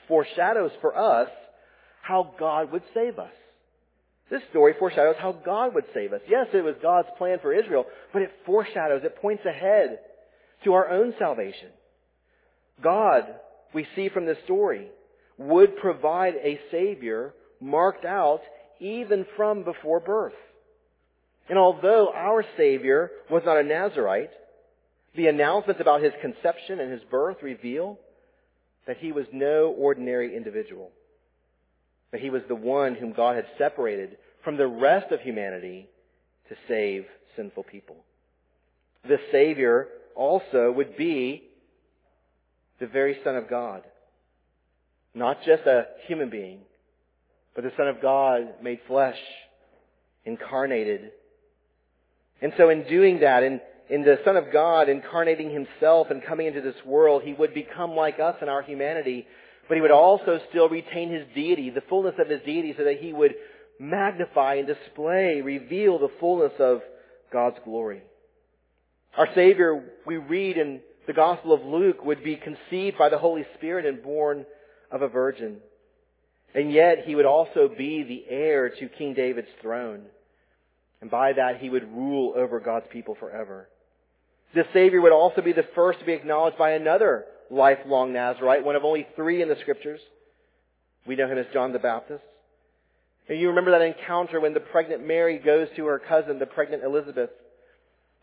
[0.08, 1.28] foreshadows for us
[2.00, 3.34] how God would save us.
[4.30, 6.22] This story foreshadows how God would save us.
[6.26, 9.98] Yes, it was God's plan for Israel, but it foreshadows, it points ahead
[10.64, 11.68] to our own salvation.
[12.82, 13.24] God,
[13.74, 14.88] we see from this story,
[15.36, 18.40] would provide a Savior marked out
[18.80, 20.32] even from before birth.
[21.50, 24.30] And although our Savior was not a Nazarite,
[25.14, 27.98] the announcements about his conception and his birth reveal
[28.86, 30.90] that he was no ordinary individual.
[32.12, 35.88] That he was the one whom God had separated from the rest of humanity
[36.48, 37.04] to save
[37.36, 37.96] sinful people.
[39.06, 41.42] The Savior also would be
[42.80, 43.82] the very Son of God.
[45.14, 46.60] Not just a human being,
[47.54, 49.18] but the Son of God made flesh,
[50.24, 51.12] incarnated.
[52.40, 56.46] And so in doing that, in in the Son of God incarnating himself and coming
[56.46, 59.26] into this world, he would become like us in our humanity,
[59.68, 62.98] but he would also still retain his deity, the fullness of his deity, so that
[63.00, 63.34] he would
[63.78, 66.80] magnify and display, reveal the fullness of
[67.32, 68.02] God's glory.
[69.16, 73.44] Our Savior, we read in the Gospel of Luke, would be conceived by the Holy
[73.56, 74.46] Spirit and born
[74.90, 75.58] of a virgin.
[76.54, 80.04] And yet he would also be the heir to King David's throne.
[81.00, 83.68] And by that he would rule over God's people forever.
[84.54, 88.76] This Savior would also be the first to be acknowledged by another lifelong Nazarite, one
[88.76, 90.00] of only three in the Scriptures.
[91.06, 92.24] We know him as John the Baptist.
[93.28, 96.84] And you remember that encounter when the pregnant Mary goes to her cousin, the pregnant
[96.84, 97.30] Elizabeth.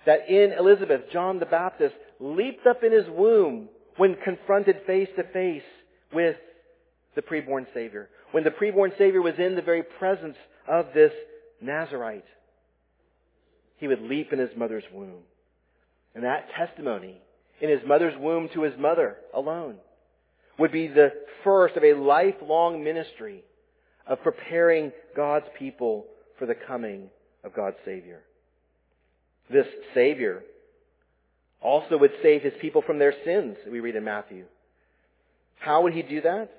[0.06, 5.24] That in Elizabeth, John the Baptist leaped up in his womb when confronted face to
[5.24, 5.64] face
[6.14, 6.38] with
[7.16, 8.10] the preborn Savior.
[8.32, 10.38] When the preborn Savior was in the very presence
[10.68, 11.12] of this
[11.62, 12.26] Nazarite.
[13.78, 15.24] He would leap in his mother's womb.
[16.20, 17.22] And that testimony
[17.62, 19.78] in his mother's womb to his mother alone
[20.58, 21.14] would be the
[21.46, 23.46] first of a lifelong ministry
[24.06, 27.10] of preparing God's people for the coming
[27.46, 28.20] of God's Savior.
[29.50, 30.44] This Savior
[31.62, 34.44] also would save his people from their sins, we read in Matthew.
[35.58, 36.50] How would he do that?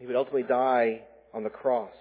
[0.00, 1.92] He would ultimately die on the cross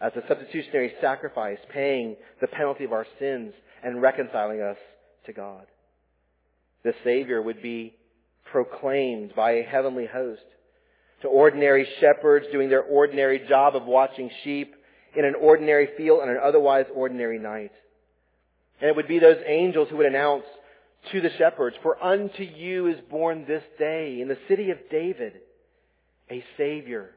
[0.00, 4.76] as a substitutionary sacrifice, paying the penalty of our sins and reconciling us
[5.26, 5.66] to God.
[6.82, 7.94] The Savior would be
[8.50, 10.42] proclaimed by a heavenly host
[11.22, 14.74] to ordinary shepherds doing their ordinary job of watching sheep
[15.16, 17.72] in an ordinary field on an otherwise ordinary night.
[18.80, 20.44] And it would be those angels who would announce
[21.12, 25.34] to the shepherds, For unto you is born this day in the city of David
[26.30, 27.10] a Savior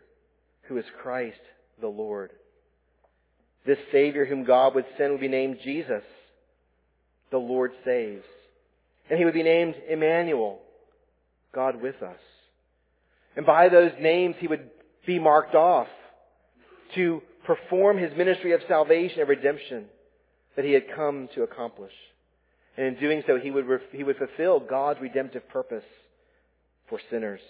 [0.64, 1.40] who is Christ
[1.80, 2.32] the Lord.
[3.66, 6.04] This Savior whom God would send would be named Jesus,
[7.32, 8.24] the Lord saves.
[9.10, 10.60] And he would be named Emmanuel,
[11.54, 12.20] God with us.
[13.36, 14.70] And by those names he would
[15.06, 15.88] be marked off
[16.96, 19.86] to perform his ministry of salvation and redemption
[20.56, 21.94] that he had come to accomplish.
[22.76, 25.84] And in doing so, he would, he would fulfill God's redemptive purpose
[26.90, 27.42] for sinners.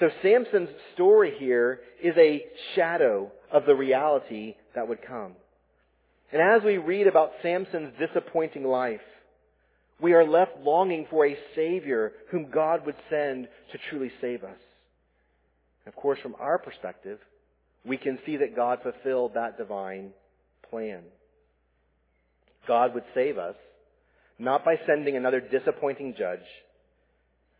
[0.00, 2.44] So Samson's story here is a
[2.74, 5.32] shadow of the reality that would come.
[6.32, 9.00] And as we read about Samson's disappointing life,
[10.00, 14.58] we are left longing for a Savior whom God would send to truly save us.
[15.86, 17.18] Of course, from our perspective,
[17.84, 20.10] we can see that God fulfilled that divine
[20.70, 21.02] plan.
[22.66, 23.56] God would save us,
[24.38, 26.44] not by sending another disappointing judge,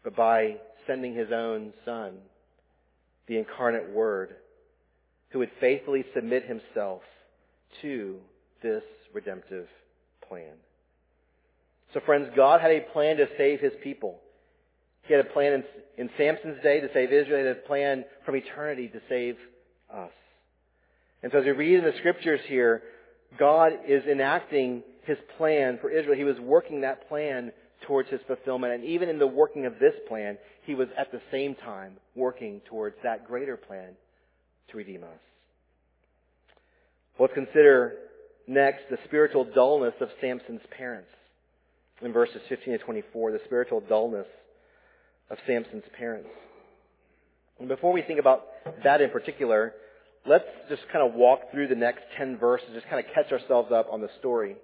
[0.04, 2.18] but by sending his own Son,
[3.26, 4.36] the incarnate Word,
[5.30, 7.02] who would faithfully submit himself
[7.82, 8.18] to
[8.62, 9.66] this redemptive
[10.28, 10.54] plan.
[11.94, 14.20] So friends, God had a plan to save his people.
[15.06, 15.64] He had a plan in,
[15.96, 17.40] in Samson's day to save Israel.
[17.40, 19.36] He had a plan from eternity to save
[19.92, 20.10] us.
[21.22, 22.82] And so as we read in the scriptures here,
[23.38, 26.16] God is enacting his plan for Israel.
[26.16, 27.52] He was working that plan
[27.86, 28.74] towards his fulfillment.
[28.74, 32.60] And even in the working of this plan, he was at the same time working
[32.68, 33.92] towards that greater plan
[34.70, 35.18] to redeem us.
[37.18, 37.94] Let's consider
[38.48, 41.10] next the spiritual dullness of Samson's parents.
[42.02, 44.26] In verses 15 to 24, the spiritual dullness
[45.30, 46.28] of Samson's parents.
[47.58, 48.44] And before we think about
[48.84, 49.74] that in particular,
[50.26, 53.70] let's just kind of walk through the next 10 verses, just kind of catch ourselves
[53.72, 54.56] up on the story.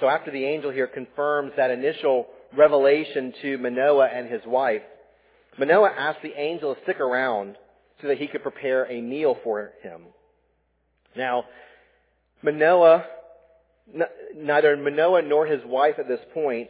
[0.00, 4.82] So after the angel here confirms that initial revelation to Manoah and his wife,
[5.58, 7.56] Manoah asked the angel to stick around
[8.00, 10.02] so that he could prepare a meal for him.
[11.18, 11.44] Now,
[12.42, 13.04] Manoah,
[14.36, 16.68] neither Manoah nor his wife at this point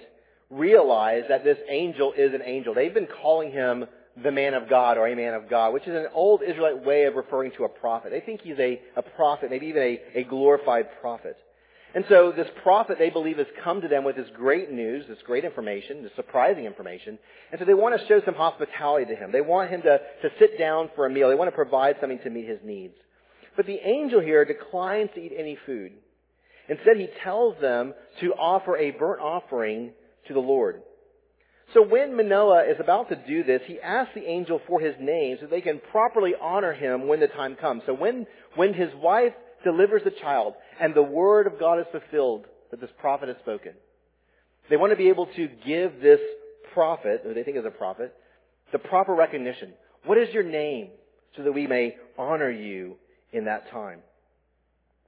[0.51, 2.73] realize that this angel is an angel.
[2.75, 3.85] They've been calling him
[4.23, 7.05] the man of God or a man of God, which is an old Israelite way
[7.05, 8.11] of referring to a prophet.
[8.11, 11.37] They think he's a, a prophet, maybe even a, a glorified prophet.
[11.95, 15.19] And so this prophet, they believe, has come to them with this great news, this
[15.25, 17.19] great information, this surprising information.
[17.51, 19.31] And so they want to show some hospitality to him.
[19.33, 21.29] They want him to, to sit down for a meal.
[21.29, 22.95] They want to provide something to meet his needs.
[23.59, 25.91] But the angel here declines to eat any food.
[26.69, 29.91] Instead, he tells them to offer a burnt offering
[30.29, 30.81] to the Lord.
[31.75, 35.39] So when Manoah is about to do this, he asks the angel for his name
[35.41, 37.83] so they can properly honor him when the time comes.
[37.85, 39.33] So when, when his wife
[39.65, 43.73] delivers the child and the word of God is fulfilled that this prophet has spoken,
[44.71, 46.21] they want to be able to give this
[46.75, 48.15] prophet, who they think is a prophet,
[48.71, 49.73] the proper recognition.
[50.05, 50.91] What is your name?
[51.37, 52.97] So that we may honor you
[53.33, 54.01] in that time.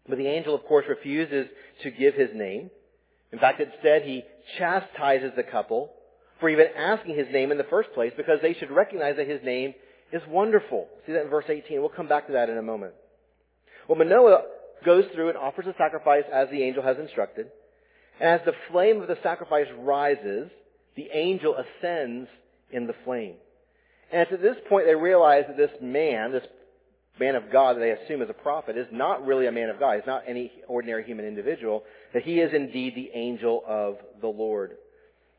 [0.09, 1.46] But the angel, of course, refuses
[1.83, 2.70] to give his name.
[3.33, 4.22] In fact, instead, he
[4.59, 5.90] chastises the couple
[6.40, 9.42] for even asking his name in the first place because they should recognize that his
[9.44, 9.74] name
[10.12, 10.88] is wonderful.
[11.06, 11.80] See that in verse 18.
[11.80, 12.94] We'll come back to that in a moment.
[13.88, 14.42] Well, Manoah
[14.85, 17.46] goes through and offers a sacrifice as the angel has instructed.
[18.20, 20.50] And as the flame of the sacrifice rises,
[20.96, 22.28] the angel ascends
[22.70, 23.35] in the flame.
[24.12, 26.46] And it's at this point they realize that this man, this
[27.20, 29.78] man of God that they assume is a prophet, is not really a man of
[29.78, 29.96] God.
[29.96, 31.85] He's not any ordinary human individual.
[32.14, 34.72] That he is indeed the angel of the Lord.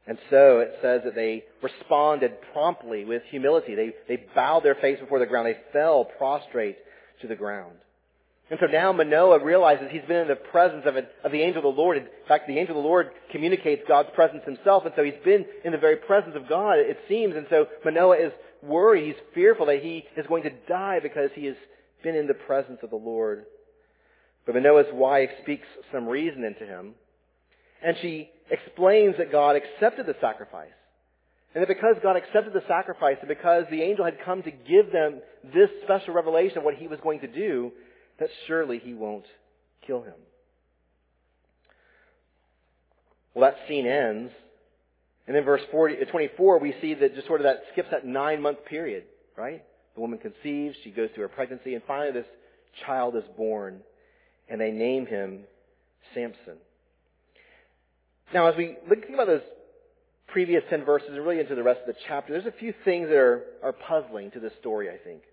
[0.08, 3.76] And so it says that they responded promptly with humility.
[3.76, 5.48] They, they bowed their face before the ground.
[5.48, 6.78] They fell prostrate
[7.22, 7.76] to the ground.
[8.50, 11.68] And so now Manoah realizes he's been in the presence of, a, of the angel
[11.68, 11.98] of the Lord.
[11.98, 14.84] In fact, the angel of the Lord communicates God's presence himself.
[14.84, 17.36] And so he's been in the very presence of God, it seems.
[17.36, 18.34] And so Manoah is
[18.64, 19.06] worried.
[19.08, 21.56] He's fearful that he is going to die because he has
[22.04, 23.46] been in the presence of the Lord.
[24.46, 26.94] But Manoah's wife speaks some reason into him.
[27.84, 30.70] And she explains that God accepted the sacrifice.
[31.54, 34.92] And that because God accepted the sacrifice and because the angel had come to give
[34.92, 35.22] them
[35.54, 37.72] this special revelation of what he was going to do,
[38.20, 39.26] that surely he won't
[39.86, 40.14] kill him.
[43.34, 44.32] Well, that scene ends.
[45.28, 48.06] And in verse 40, uh, 24, we see that just sort of that skips that
[48.06, 49.04] nine month period,
[49.38, 49.64] right?
[49.96, 52.26] The woman conceives, she goes through her pregnancy, and finally this
[52.86, 53.82] child is born,
[54.50, 55.42] and they name him
[56.14, 56.58] Samson.
[58.34, 59.42] Now, as we think about those
[60.28, 63.10] previous 10 verses and really into the rest of the chapter, there's a few things
[63.10, 65.24] that are, are puzzling to this story, I think.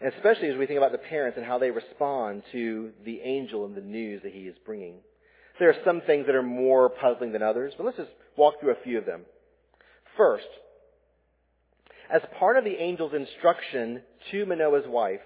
[0.00, 3.64] And especially as we think about the parents and how they respond to the angel
[3.64, 4.96] and the news that he is bringing.
[5.58, 8.72] There are some things that are more puzzling than others, but let's just walk through
[8.72, 9.22] a few of them.
[10.16, 10.46] First,
[12.12, 15.20] as part of the angel's instruction to Manoah's wife,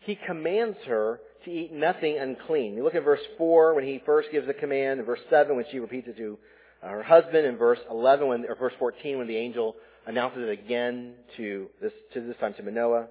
[0.00, 2.74] he commands her to eat nothing unclean.
[2.74, 5.64] You look at verse 4 when he first gives the command, and verse 7 when
[5.70, 6.38] she repeats it to
[6.82, 9.76] her husband, and verse 11 when, or verse 14 when the angel
[10.06, 13.08] announces it again to this, to this time to Manoah.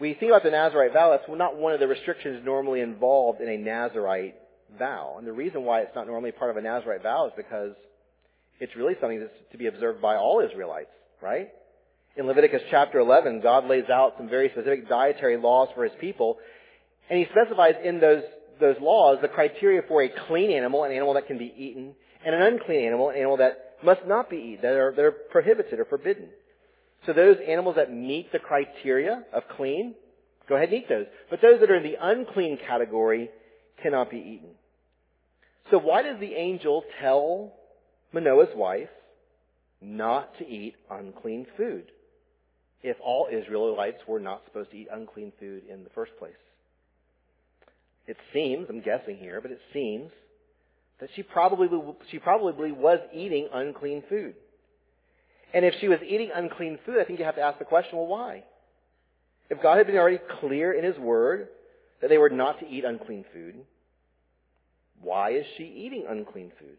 [0.00, 3.48] We think about the Nazarite vow, that's not one of the restrictions normally involved in
[3.48, 4.34] a Nazarite
[4.78, 5.16] vow.
[5.18, 7.72] And the reason why it's not normally part of a Nazarite vow is because
[8.60, 11.48] it's really something that's to be observed by all Israelites, right?
[12.16, 16.36] In Leviticus chapter 11, God lays out some very specific dietary laws for his people,
[17.08, 18.22] and he specifies in those,
[18.60, 21.94] those laws the criteria for a clean animal, an animal that can be eaten,
[22.24, 25.12] and an unclean animal, an animal that must not be eaten, that are, that are
[25.12, 26.28] prohibited or forbidden.
[27.06, 29.94] So those animals that meet the criteria of clean,
[30.48, 31.06] go ahead and eat those.
[31.30, 33.30] But those that are in the unclean category
[33.82, 34.50] cannot be eaten.
[35.70, 37.52] So why does the angel tell
[38.12, 38.90] Manoah's wife
[39.80, 41.84] not to eat unclean food
[42.82, 46.32] if all Israelites were not supposed to eat unclean food in the first place?
[48.06, 50.10] It seems, I'm guessing here, but it seems
[51.00, 51.68] that she probably,
[52.10, 54.34] she probably was eating unclean food.
[55.54, 57.98] And if she was eating unclean food, I think you have to ask the question,
[57.98, 58.44] well, why?
[59.50, 61.48] If God had been already clear in His Word
[62.00, 63.56] that they were not to eat unclean food,
[65.02, 66.78] why is she eating unclean food?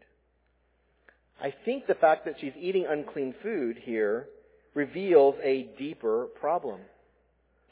[1.40, 4.28] I think the fact that she's eating unclean food here
[4.74, 6.80] reveals a deeper problem.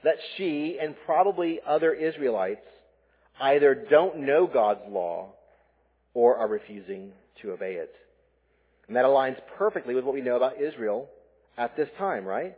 [0.05, 2.67] That she and probably other Israelites
[3.41, 5.33] either don't know God's law
[6.13, 7.95] or are refusing to obey it.
[8.89, 11.09] And that aligns perfectly with what we know about Israel
[11.57, 12.57] at this time, right?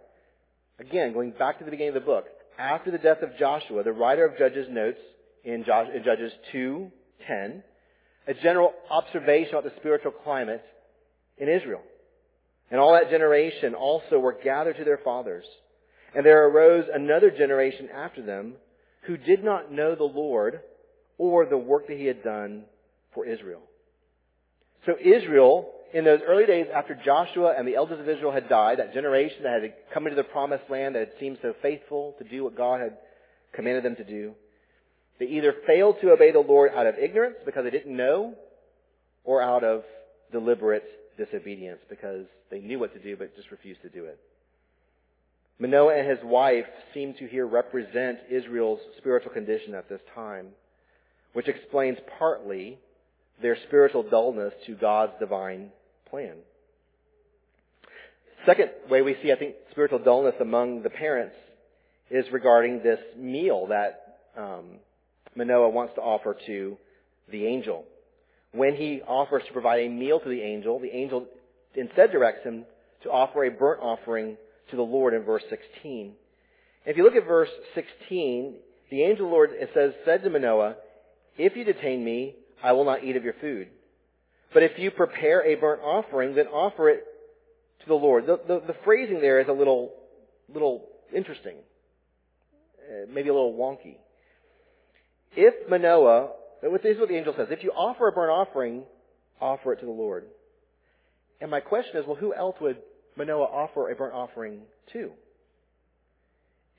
[0.81, 2.25] Again, going back to the beginning of the book,
[2.59, 4.99] after the death of Joshua, the writer of Judges notes
[5.45, 7.63] in, Judges 2:10
[8.27, 10.65] a general observation about the spiritual climate
[11.39, 11.83] in Israel.
[12.71, 15.45] And all that generation also were gathered to their fathers.
[16.15, 18.55] And there arose another generation after them
[19.03, 20.61] who did not know the Lord
[21.19, 22.65] or the work that he had done
[23.15, 23.61] for Israel.
[24.87, 28.79] So Israel, in those early days after Joshua and the elders of Israel had died,
[28.79, 32.25] that generation that had come into the promised land that had seemed so faithful to
[32.25, 32.97] do what God had
[33.53, 34.35] commanded them to do,
[35.19, 38.35] they either failed to obey the Lord out of ignorance because they didn't know,
[39.25, 39.83] or out of
[40.33, 40.85] deliberate
[41.17, 44.19] disobedience because they knew what to do but just refused to do it.
[45.59, 50.49] Manoah and his wife seem to here represent Israel's spiritual condition at this time,
[51.33, 52.79] which explains partly
[53.41, 55.71] their spiritual dullness to God's divine
[56.11, 56.35] plan.
[58.47, 61.37] Second way we see, I think, spiritual dullness among the parents
[62.11, 64.65] is regarding this meal that um,
[65.37, 66.77] Manoah wants to offer to
[67.31, 67.85] the angel.
[68.53, 71.27] When he offers to provide a meal to the angel, the angel
[71.75, 72.65] instead directs him
[73.03, 74.37] to offer a burnt offering
[74.71, 76.13] to the Lord in verse 16.
[76.87, 78.55] If you look at verse 16,
[78.91, 80.77] the angel of the Lord, it says, said to Manoah,
[81.37, 83.69] If you detain me, I will not eat of your food.
[84.53, 87.05] But if you prepare a burnt offering, then offer it
[87.81, 88.27] to the Lord.
[88.27, 89.93] The, the, the phrasing there is a little,
[90.53, 91.57] little interesting.
[92.79, 93.97] Uh, maybe a little wonky.
[95.37, 96.31] If Manoah,
[96.63, 98.85] this is what the angel says, if you offer a burnt offering,
[99.41, 100.25] offer it to the Lord.
[101.41, 102.79] And my question is, well, who else would
[103.17, 104.61] Manoah offer a burnt offering
[104.93, 105.11] to?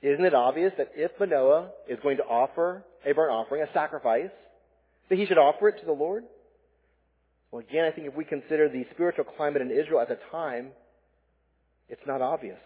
[0.02, 4.30] Isn't it obvious that if Manoah is going to offer a burnt offering, a sacrifice,
[5.08, 6.24] that he should offer it to the Lord?
[7.50, 10.68] Well, again, I think if we consider the spiritual climate in Israel at the time,
[11.88, 12.58] it's not obvious.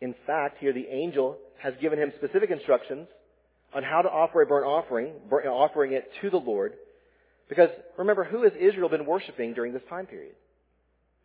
[0.00, 3.06] In fact, here the angel has given him specific instructions
[3.74, 6.74] on how to offer a burnt offering, offering it to the Lord.
[7.48, 10.34] Because remember, who has Israel been worshiping during this time period?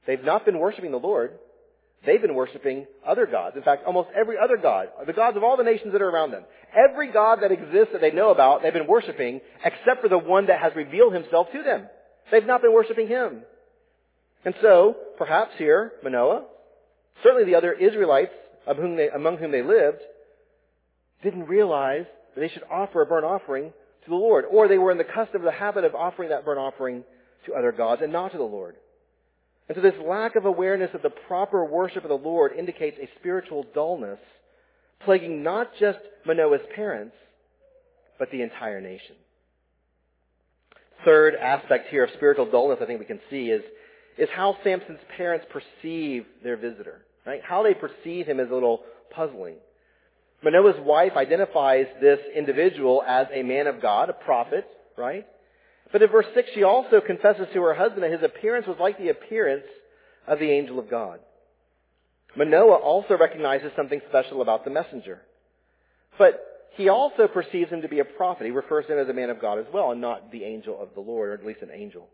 [0.08, 1.38] They've not been worshiping the Lord.
[2.06, 3.56] They've been worshiping other gods.
[3.56, 6.32] In fact, almost every other god, the gods of all the nations that are around
[6.32, 6.44] them.
[6.76, 10.48] Every god that exists that they know about, they've been worshiping, except for the one
[10.48, 11.88] that has revealed himself to them.
[12.32, 13.42] They've not been worshiping him.
[14.44, 16.44] And so, perhaps here, Manoah,
[17.24, 18.34] certainly the other Israelites
[18.68, 20.00] among whom they, among whom they lived,
[21.24, 22.06] didn't realize
[22.36, 23.72] that they should offer a burnt offering
[24.04, 24.46] to the Lord.
[24.50, 27.04] Or they were in the custom, of the habit of offering that burnt offering
[27.46, 28.76] to other gods and not to the Lord.
[29.68, 33.10] And so this lack of awareness of the proper worship of the Lord indicates a
[33.20, 34.20] spiritual dullness
[35.04, 37.16] plaguing not just Manoah's parents,
[38.18, 39.16] but the entire nation.
[41.04, 43.62] Third aspect here of spiritual dullness I think we can see is,
[44.18, 47.06] is how Samson's parents perceive their visitor.
[47.26, 47.42] Right?
[47.44, 49.56] How they perceive him is a little puzzling.
[50.46, 55.26] Manoah's wife identifies this individual as a man of God, a prophet, right?
[55.92, 59.00] But in verse 6, she also confesses to her husband that his appearance was like
[59.00, 59.66] the appearance
[60.28, 61.20] of the angel of God.
[62.38, 65.24] Manoah also recognizes something special about the messenger.
[66.20, 66.40] But
[66.76, 68.46] he also perceives him to be a prophet.
[68.46, 70.80] He refers to him as a man of God as well, and not the angel
[70.80, 72.08] of the Lord, or at least an angel.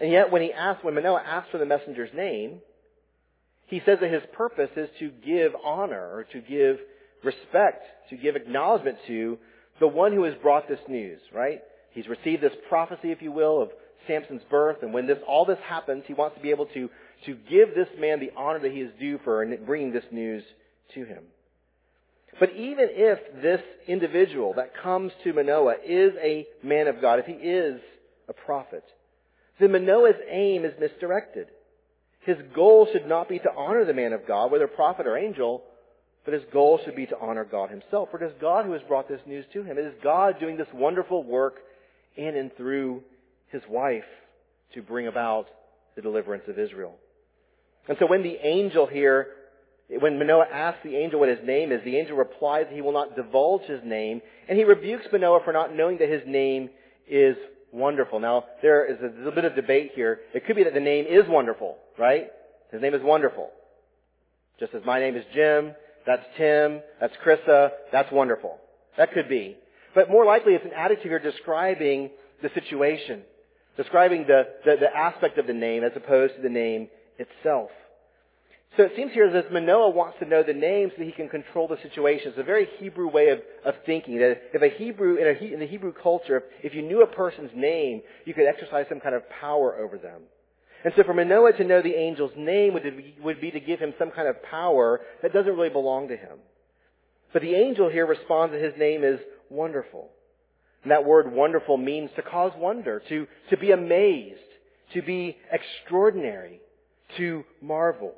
[0.00, 2.60] And yet, when he asks, when Manoah asks for the messenger's name,
[3.66, 6.78] he says that his purpose is to give honor, or to give
[7.24, 9.38] respect, to give acknowledgement to
[9.80, 11.60] the one who has brought this news, right?
[11.92, 13.70] He's received this prophecy, if you will, of
[14.06, 16.88] Samson's birth, and when this, all this happens, he wants to be able to,
[17.26, 20.42] to give this man the honor that he is due for bringing this news
[20.94, 21.24] to him.
[22.40, 27.26] But even if this individual that comes to Manoah is a man of God, if
[27.26, 27.80] he is
[28.28, 28.84] a prophet,
[29.60, 31.48] then Manoah's aim is misdirected.
[32.20, 35.62] His goal should not be to honor the man of God, whether prophet or angel,
[36.24, 38.10] but his goal should be to honor God himself.
[38.10, 39.78] For it is God who has brought this news to him.
[39.78, 41.56] It is God doing this wonderful work
[42.16, 43.02] in and through
[43.50, 44.04] his wife
[44.74, 45.46] to bring about
[45.96, 46.94] the deliverance of Israel.
[47.88, 49.28] And so when the angel here,
[49.88, 52.92] when Manoah asks the angel what his name is, the angel replies that he will
[52.92, 56.70] not divulge his name, and he rebukes Manoah for not knowing that his name
[57.08, 57.36] is
[57.72, 58.20] wonderful.
[58.20, 60.20] Now, there is a little bit of debate here.
[60.34, 62.28] It could be that the name is wonderful, right?
[62.70, 63.50] His name is wonderful.
[64.60, 65.74] Just as my name is Jim,
[66.06, 68.58] that's Tim, that's Krissa, that's wonderful.
[68.96, 69.56] That could be.
[69.94, 72.10] But more likely it's an adjective here describing
[72.42, 73.22] the situation,
[73.76, 76.88] describing the, the, the aspect of the name as opposed to the name
[77.18, 77.70] itself.
[78.76, 81.28] So it seems here that Manoah wants to know the name so that he can
[81.28, 82.28] control the situation.
[82.28, 84.18] It's a very Hebrew way of, of thinking.
[84.18, 87.06] That if a Hebrew, in, a, in the Hebrew culture, if, if you knew a
[87.06, 90.22] person's name, you could exercise some kind of power over them.
[90.84, 93.78] And so for Manoah to know the angel's name would be, would be to give
[93.78, 96.38] him some kind of power that doesn't really belong to him.
[97.32, 100.10] But the angel here responds that his name is wonderful.
[100.82, 104.40] And that word wonderful means to cause wonder, to, to be amazed,
[104.94, 106.60] to be extraordinary,
[107.16, 108.14] to marvel.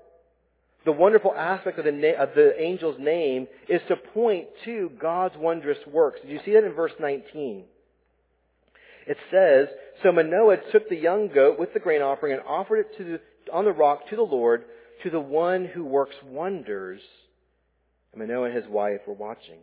[0.85, 5.37] The wonderful aspect of the, na- of the angel's name is to point to God's
[5.37, 6.21] wondrous works.
[6.23, 7.65] Did you see that in verse 19?
[9.07, 9.69] It says,
[10.03, 13.53] So Manoah took the young goat with the grain offering and offered it to the,
[13.53, 14.65] on the rock to the Lord,
[15.03, 17.01] to the one who works wonders.
[18.13, 19.59] And Manoah and his wife were watching.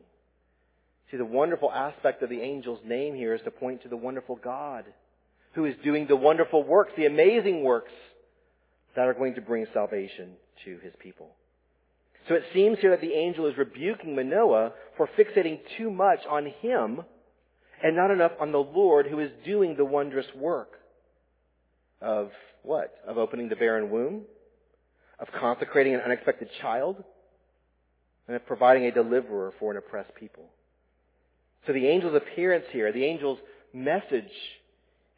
[1.10, 4.38] See, the wonderful aspect of the angel's name here is to point to the wonderful
[4.38, 4.86] God
[5.54, 7.92] who is doing the wonderful works, the amazing works
[8.96, 10.32] that are going to bring salvation
[10.66, 11.32] to his people.
[12.28, 16.46] So it seems here that the angel is rebuking Manoah for fixating too much on
[16.62, 17.02] him
[17.84, 20.74] and not enough on the Lord who is doing the wondrous work
[22.02, 22.32] of
[22.64, 22.94] what?
[23.08, 24.22] Of opening the barren womb,
[25.20, 27.04] of consecrating an unexpected child,
[28.28, 30.46] and of providing a deliverer for an oppressed people.
[31.66, 33.40] So the angel's appearance here, the angel's
[33.74, 34.32] message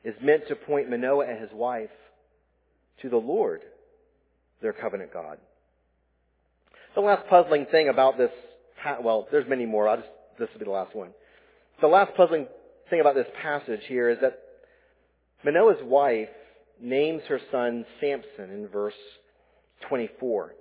[0.04, 1.90] is meant to point Manoah and his wife
[3.02, 3.62] to the Lord,
[4.62, 5.38] their covenant God.
[6.96, 8.32] The last puzzling thing about this,
[9.02, 9.88] well, there's many more.
[9.88, 11.10] I'll just, this will be the last one.
[11.82, 12.48] The last puzzling
[12.90, 14.40] thing about this passage here is that
[15.44, 16.30] Manoah's wife
[16.80, 18.94] names her son Samson in verse
[19.90, 20.54] 24.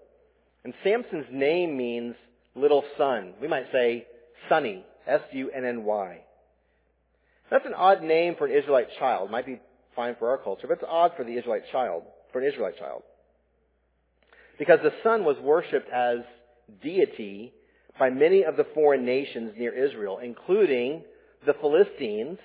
[0.64, 2.14] And Samson's name means
[2.54, 3.34] little son.
[3.40, 4.06] We might say
[4.48, 6.20] Sunny, S-U-N-N-Y.
[7.50, 9.30] That's an odd name for an Israelite child.
[9.30, 9.60] Might be
[9.94, 13.02] fine for our culture, but it's odd for the Israelite child for an Israelite child.
[14.58, 16.18] Because the sun was worshipped as
[16.82, 17.52] deity
[17.98, 21.02] by many of the foreign nations near Israel, including
[21.46, 22.38] the Philistines,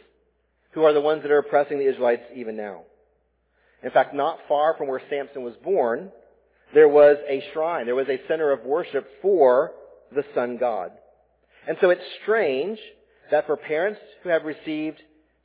[0.72, 2.82] who are the ones that are oppressing the Israelites even now.
[3.84, 6.12] In fact, not far from where Samson was born,
[6.74, 9.72] there was a shrine, there was a center of worship for
[10.14, 10.92] the sun god.
[11.68, 12.80] And so it's strange
[13.32, 15.02] that for parents who have received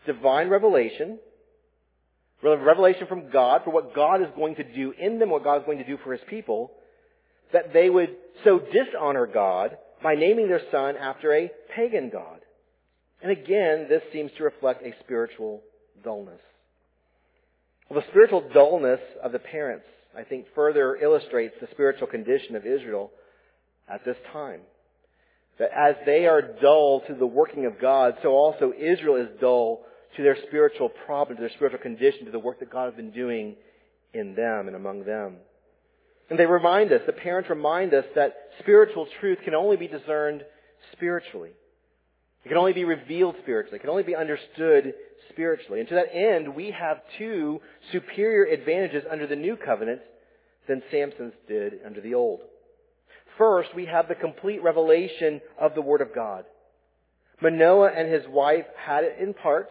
[0.06, 1.18] divine revelation,
[2.42, 5.66] revelation from God for what God is going to do in them, what God is
[5.66, 6.72] going to do for His people,
[7.52, 8.10] that they would
[8.44, 12.40] so dishonor God by naming their son after a pagan God.
[13.22, 15.62] And again, this seems to reflect a spiritual
[16.02, 16.40] dullness.
[17.88, 19.84] Well, the spiritual dullness of the parents,
[20.16, 23.10] I think, further illustrates the spiritual condition of Israel
[23.88, 24.60] at this time.
[25.58, 29.82] That as they are dull to the working of God, so also Israel is dull
[30.16, 33.12] to their spiritual problem, to their spiritual condition, to the work that God has been
[33.12, 33.56] doing
[34.14, 35.36] in them and among them.
[36.30, 40.44] And they remind us, the parents remind us that spiritual truth can only be discerned
[40.92, 41.50] spiritually.
[42.44, 43.76] It can only be revealed spiritually.
[43.76, 44.94] It can only be understood
[45.30, 45.80] spiritually.
[45.80, 47.60] And to that end, we have two
[47.92, 50.00] superior advantages under the new covenant
[50.68, 52.40] than Samson's did under the old.
[53.38, 56.44] First, we have the complete revelation of the Word of God.
[57.40, 59.68] Manoah and his wife had it in part,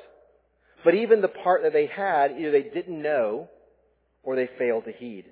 [0.84, 3.49] but even the part that they had, either they didn't know
[4.24, 5.26] or they failed to heed.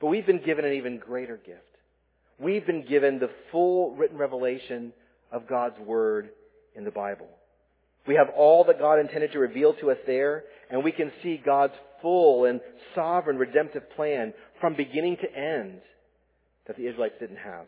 [0.00, 1.60] But we've been given an even greater gift.
[2.38, 4.92] We've been given the full written revelation
[5.30, 6.30] of God's Word
[6.74, 7.28] in the Bible.
[8.06, 11.40] We have all that God intended to reveal to us there, and we can see
[11.44, 12.60] God's full and
[12.94, 15.80] sovereign redemptive plan from beginning to end
[16.66, 17.66] that the Israelites didn't have.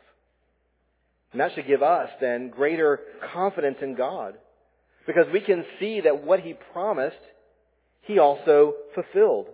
[1.32, 3.00] And that should give us then greater
[3.32, 4.34] confidence in God
[5.06, 7.16] because we can see that what He promised,
[8.02, 9.46] He also fulfilled.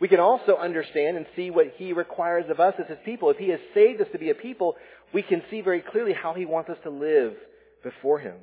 [0.00, 3.30] We can also understand and see what He requires of us as His people.
[3.30, 4.76] If He has saved us to be a people,
[5.12, 7.34] we can see very clearly how he wants us to live
[7.82, 8.36] before him.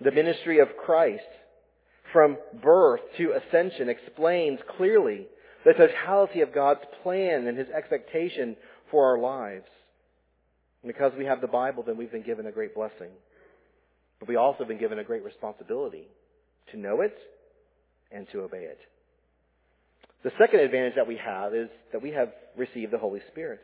[0.00, 1.22] The ministry of Christ
[2.12, 5.26] from birth to ascension explains clearly
[5.64, 8.56] the totality of God's plan and his expectation
[8.90, 9.66] for our lives.
[10.82, 13.10] And because we have the Bible, then we've been given a great blessing.
[14.18, 16.08] But we've also been given a great responsibility
[16.72, 17.16] to know it
[18.10, 18.78] and to obey it.
[20.24, 23.60] The second advantage that we have is that we have received the Holy Spirit.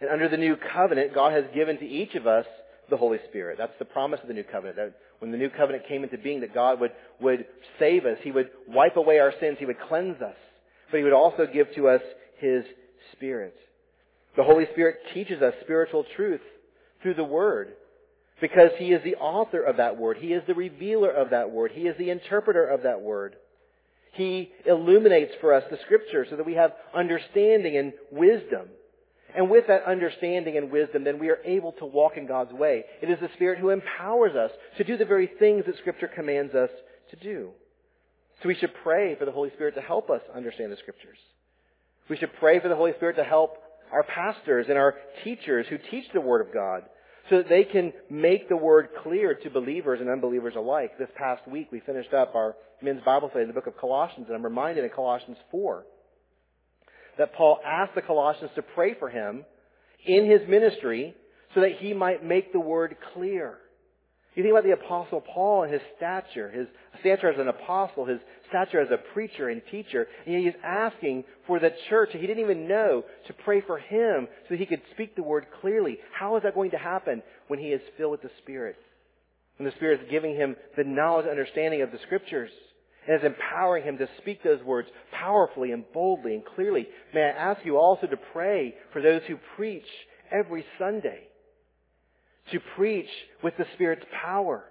[0.00, 2.46] And under the new covenant, God has given to each of us
[2.90, 3.56] the Holy Spirit.
[3.58, 4.76] That's the promise of the new covenant.
[4.76, 7.46] That when the new covenant came into being, that God would, would
[7.78, 8.18] save us.
[8.22, 9.56] He would wipe away our sins.
[9.58, 10.36] He would cleanse us.
[10.90, 12.02] But He would also give to us
[12.38, 12.64] His
[13.12, 13.54] Spirit.
[14.36, 16.42] The Holy Spirit teaches us spiritual truth
[17.02, 17.72] through the Word.
[18.40, 20.18] Because He is the author of that Word.
[20.18, 21.70] He is the revealer of that Word.
[21.72, 23.36] He is the interpreter of that Word.
[24.14, 28.68] He illuminates for us the Scripture so that we have understanding and wisdom.
[29.36, 32.84] And with that understanding and wisdom, then we are able to walk in God's way.
[33.02, 36.54] It is the Spirit who empowers us to do the very things that Scripture commands
[36.54, 36.70] us
[37.10, 37.50] to do.
[38.42, 41.18] So we should pray for the Holy Spirit to help us understand the Scriptures.
[42.08, 43.56] We should pray for the Holy Spirit to help
[43.92, 44.94] our pastors and our
[45.24, 46.82] teachers who teach the Word of God
[47.30, 50.98] so that they can make the Word clear to believers and unbelievers alike.
[50.98, 54.26] This past week we finished up our men's Bible study in the book of Colossians
[54.28, 55.84] and I'm reminded in Colossians 4
[57.18, 59.44] that Paul asked the Colossians to pray for him
[60.04, 61.14] in his ministry
[61.54, 63.58] so that he might make the word clear.
[64.34, 66.66] You think about the apostle Paul and his stature, his
[67.00, 68.18] stature as an apostle, his
[68.48, 72.66] stature as a preacher and teacher, and he's asking for the church he didn't even
[72.66, 75.98] know to pray for him so that he could speak the word clearly.
[76.12, 78.76] How is that going to happen when he is filled with the Spirit?
[79.56, 82.50] When the Spirit is giving him the knowledge and understanding of the scriptures
[83.06, 86.88] and is empowering him to speak those words powerfully and boldly and clearly.
[87.14, 89.86] May I ask you also to pray for those who preach
[90.32, 91.28] every Sunday.
[92.52, 93.08] To preach
[93.42, 94.64] with the Spirit's power.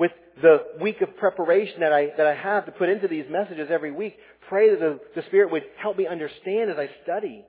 [0.00, 3.68] With the week of preparation that I, that I have to put into these messages
[3.70, 4.16] every week,
[4.48, 7.44] pray that the, the Spirit would help me understand as I study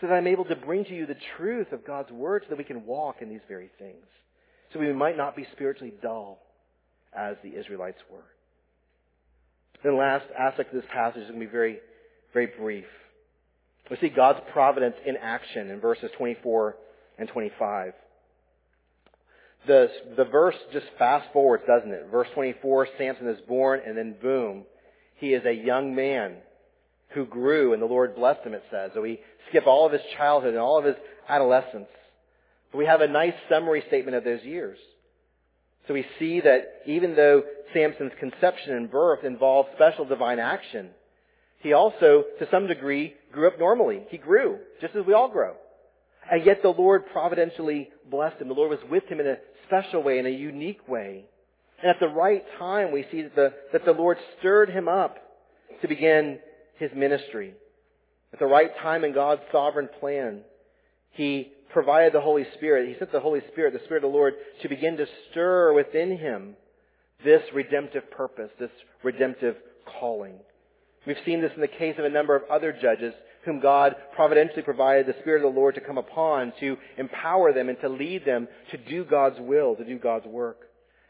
[0.00, 2.58] so that I'm able to bring to you the truth of God's Word so that
[2.58, 4.04] we can walk in these very things.
[4.72, 6.40] So we might not be spiritually dull
[7.16, 8.24] as the Israelites were.
[9.82, 11.78] Then the last aspect of this passage is going to be very,
[12.32, 12.86] very brief.
[13.90, 16.76] We see God's providence in action in verses 24
[17.18, 17.92] and 25.
[19.66, 22.08] The, the verse just fast forwards, doesn't it?
[22.10, 24.64] Verse 24, Samson is born, and then boom,
[25.16, 26.36] he is a young man
[27.14, 28.90] who grew, and the Lord blessed him, it says.
[28.94, 30.96] So we skip all of his childhood and all of his
[31.28, 31.88] adolescence.
[32.70, 34.78] But we have a nice summary statement of those years.
[35.86, 37.42] So we see that even though
[37.72, 40.90] Samson's conception and birth involved special divine action,
[41.60, 44.02] he also, to some degree, grew up normally.
[44.10, 45.54] He grew, just as we all grow.
[46.30, 48.48] And yet the Lord providentially blessed him.
[48.48, 49.36] The Lord was with him in a
[49.66, 51.24] special way, in a unique way.
[51.82, 55.16] And at the right time, we see that the, that the Lord stirred him up
[55.82, 56.38] to begin
[56.78, 57.54] his ministry.
[58.32, 60.40] At the right time in God's sovereign plan,
[61.12, 62.88] he provided the Holy Spirit.
[62.88, 66.16] He sent the Holy Spirit, the Spirit of the Lord, to begin to stir within
[66.16, 66.56] him
[67.24, 68.70] this redemptive purpose, this
[69.02, 69.56] redemptive
[70.00, 70.34] calling.
[71.06, 73.12] We've seen this in the case of a number of other judges
[73.44, 77.68] whom God providentially provided the Spirit of the Lord to come upon, to empower them
[77.68, 80.58] and to lead them to do God's will, to do God's work.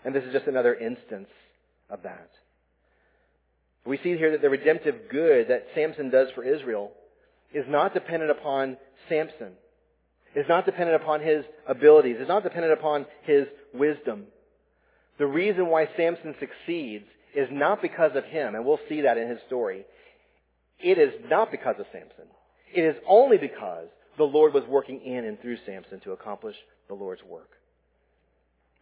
[0.04, 1.28] And this is just another instance
[1.88, 2.30] of that.
[3.86, 6.92] We see here that the redemptive good that Samson does for Israel
[7.52, 8.76] is not dependent upon
[9.08, 9.52] Samson
[10.34, 14.24] is not dependent upon his abilities, is not dependent upon his wisdom.
[15.18, 19.28] The reason why Samson succeeds is not because of him, and we'll see that in
[19.28, 19.84] his story.
[20.80, 22.26] It is not because of Samson.
[22.74, 26.56] It is only because the Lord was working in and through Samson to accomplish
[26.88, 27.50] the Lord's work.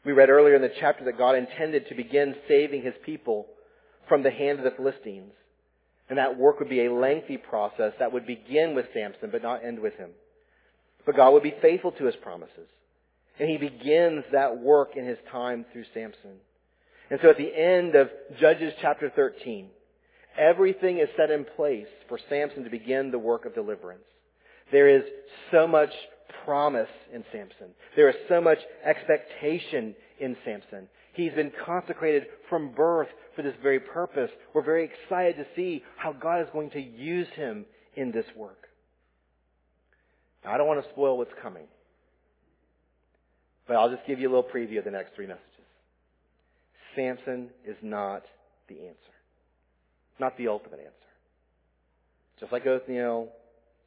[0.04, 3.46] We read earlier in the chapter that God intended to begin saving his people
[4.08, 5.32] from the hand of the Philistines.
[6.08, 9.64] And that work would be a lengthy process that would begin with Samson but not
[9.64, 10.10] end with him.
[11.06, 12.68] But God would be faithful to his promises.
[13.38, 16.38] And he begins that work in his time through Samson.
[17.10, 19.68] And so at the end of Judges chapter 13,
[20.38, 24.04] everything is set in place for Samson to begin the work of deliverance.
[24.70, 25.02] There is
[25.50, 25.90] so much
[26.44, 27.68] promise in Samson.
[27.96, 30.88] There is so much expectation in Samson.
[31.14, 34.30] He's been consecrated from birth for this very purpose.
[34.54, 37.66] We're very excited to see how God is going to use him
[37.96, 38.68] in this work.
[40.44, 41.66] Now, I don't want to spoil what's coming.
[43.68, 45.46] But I'll just give you a little preview of the next three messages.
[46.96, 48.22] Samson is not
[48.68, 49.11] the answer.
[50.18, 50.92] Not the ultimate answer.
[52.40, 53.28] Just like Othniel,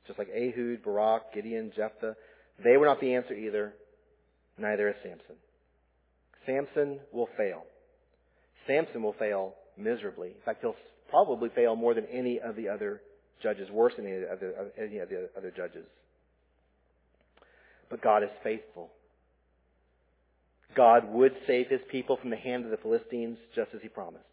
[0.07, 2.15] just like Ehud, Barak, Gideon, Jephthah,
[2.63, 3.73] They were not the answer either.
[4.57, 5.35] Neither is Samson.
[6.45, 7.63] Samson will fail.
[8.67, 10.29] Samson will fail miserably.
[10.29, 10.75] In fact, he'll
[11.09, 13.01] probably fail more than any of the other
[13.43, 15.85] judges, worse than any of the, any of the other judges.
[17.89, 18.89] But God is faithful.
[20.75, 24.25] God would save his people from the hand of the Philistines just as he promised.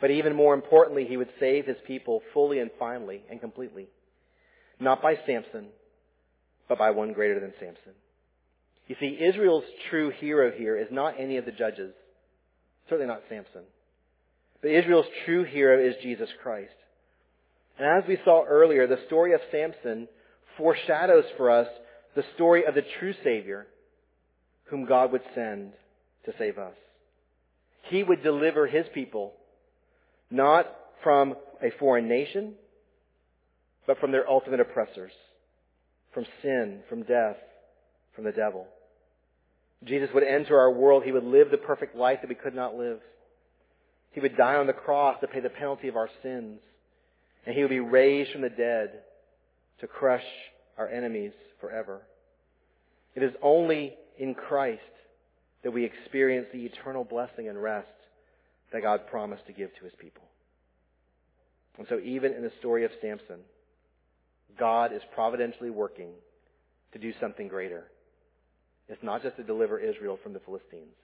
[0.00, 3.88] But even more importantly, he would save his people fully and finally and completely.
[4.78, 5.68] Not by Samson,
[6.68, 7.92] but by one greater than Samson.
[8.88, 11.92] You see, Israel's true hero here is not any of the judges.
[12.88, 13.62] Certainly not Samson.
[14.60, 16.74] But Israel's true hero is Jesus Christ.
[17.78, 20.08] And as we saw earlier, the story of Samson
[20.56, 21.68] foreshadows for us
[22.14, 23.66] the story of the true Savior
[24.64, 25.72] whom God would send
[26.24, 26.74] to save us.
[27.88, 29.34] He would deliver His people
[30.30, 30.66] not
[31.02, 32.54] from a foreign nation,
[33.86, 35.12] but from their ultimate oppressors,
[36.12, 37.36] from sin, from death,
[38.14, 38.66] from the devil.
[39.84, 41.04] Jesus would enter our world.
[41.04, 42.98] He would live the perfect life that we could not live.
[44.12, 46.60] He would die on the cross to pay the penalty of our sins.
[47.44, 49.02] And he would be raised from the dead
[49.80, 50.24] to crush
[50.78, 52.00] our enemies forever.
[53.14, 54.80] It is only in Christ
[55.62, 57.88] that we experience the eternal blessing and rest
[58.72, 60.22] that God promised to give to his people.
[61.78, 63.40] And so even in the story of Samson,
[64.58, 66.10] God is providentially working
[66.92, 67.84] to do something greater.
[68.88, 70.94] It's not just to deliver Israel from the Philistines,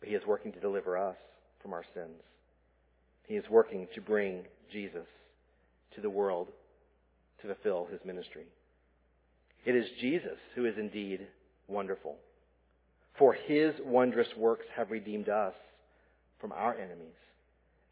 [0.00, 1.16] but he is working to deliver us
[1.62, 2.20] from our sins.
[3.28, 4.42] He is working to bring
[4.72, 5.06] Jesus
[5.94, 6.48] to the world
[7.40, 8.46] to fulfill his ministry.
[9.64, 11.26] It is Jesus who is indeed
[11.68, 12.16] wonderful.
[13.18, 15.54] For his wondrous works have redeemed us
[16.42, 17.14] from our enemies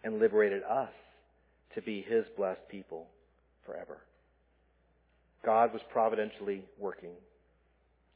[0.04, 0.90] and liberated us
[1.74, 3.06] to be his blessed people
[3.64, 3.98] forever.
[5.46, 7.12] God was providentially working,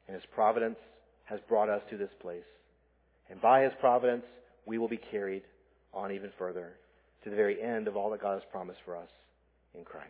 [0.06, 0.76] and his providence
[1.24, 2.42] has brought us to this place.
[3.30, 4.24] And by his providence,
[4.66, 5.42] we will be carried
[5.94, 6.72] on even further
[7.22, 9.08] to the very end of all that God has promised for us
[9.78, 10.08] in Christ.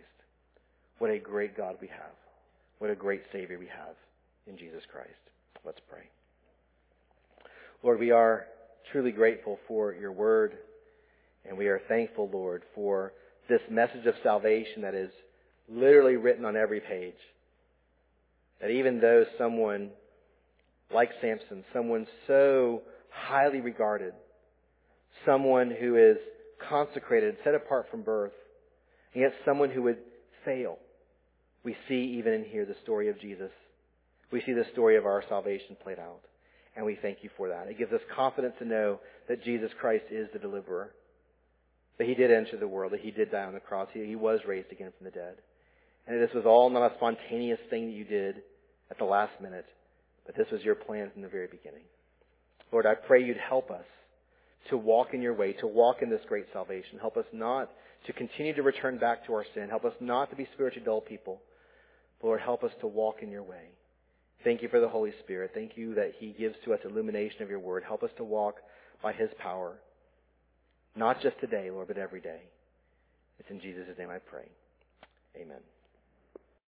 [0.99, 2.17] What a great God we have.
[2.79, 3.95] What a great Savior we have
[4.47, 5.11] in Jesus Christ.
[5.65, 6.03] Let's pray.
[7.83, 8.47] Lord, we are
[8.93, 10.55] truly grateful for your word,
[11.45, 13.13] and we are thankful, Lord, for
[13.49, 15.11] this message of salvation that is
[15.69, 17.15] literally written on every page.
[18.61, 19.91] That even though someone
[20.93, 24.15] like Samson, someone so highly regarded,
[25.27, 26.17] someone who is
[26.69, 28.33] consecrated, set apart from birth,
[29.13, 29.99] and yet someone who would
[30.45, 30.79] fail,
[31.65, 33.51] we see even in here the story of Jesus.
[34.31, 36.21] We see the story of our salvation played out.
[36.77, 37.69] And we thank you for that.
[37.69, 40.91] It gives us confidence to know that Jesus Christ is the deliverer.
[41.99, 44.41] That he did enter the world, that he did die on the cross, he, was
[44.47, 45.37] raised again from the dead.
[46.07, 48.43] And that this was all not a spontaneous thing that you did
[48.91, 49.67] at the last minute,
[50.27, 51.85] but this was your plan from the very beginning.
[52.73, 53.85] Lord, I pray you'd help us
[54.71, 56.99] to walk in your way, to walk in this great salvation.
[56.99, 57.71] Help us not
[58.07, 59.69] to continue to return back to our sin.
[59.69, 61.41] Help us not to be spiritually dull people.
[62.23, 63.69] Lord, help us to walk in your way.
[64.45, 65.53] Thank you for the Holy Spirit.
[65.55, 67.83] Thank you that He gives to us illumination of your word.
[67.83, 68.57] Help us to walk
[69.03, 69.79] by His power.
[70.95, 72.43] Not just today, Lord, but every day.
[73.39, 74.47] It's in Jesus' name I pray.
[75.37, 75.59] Amen.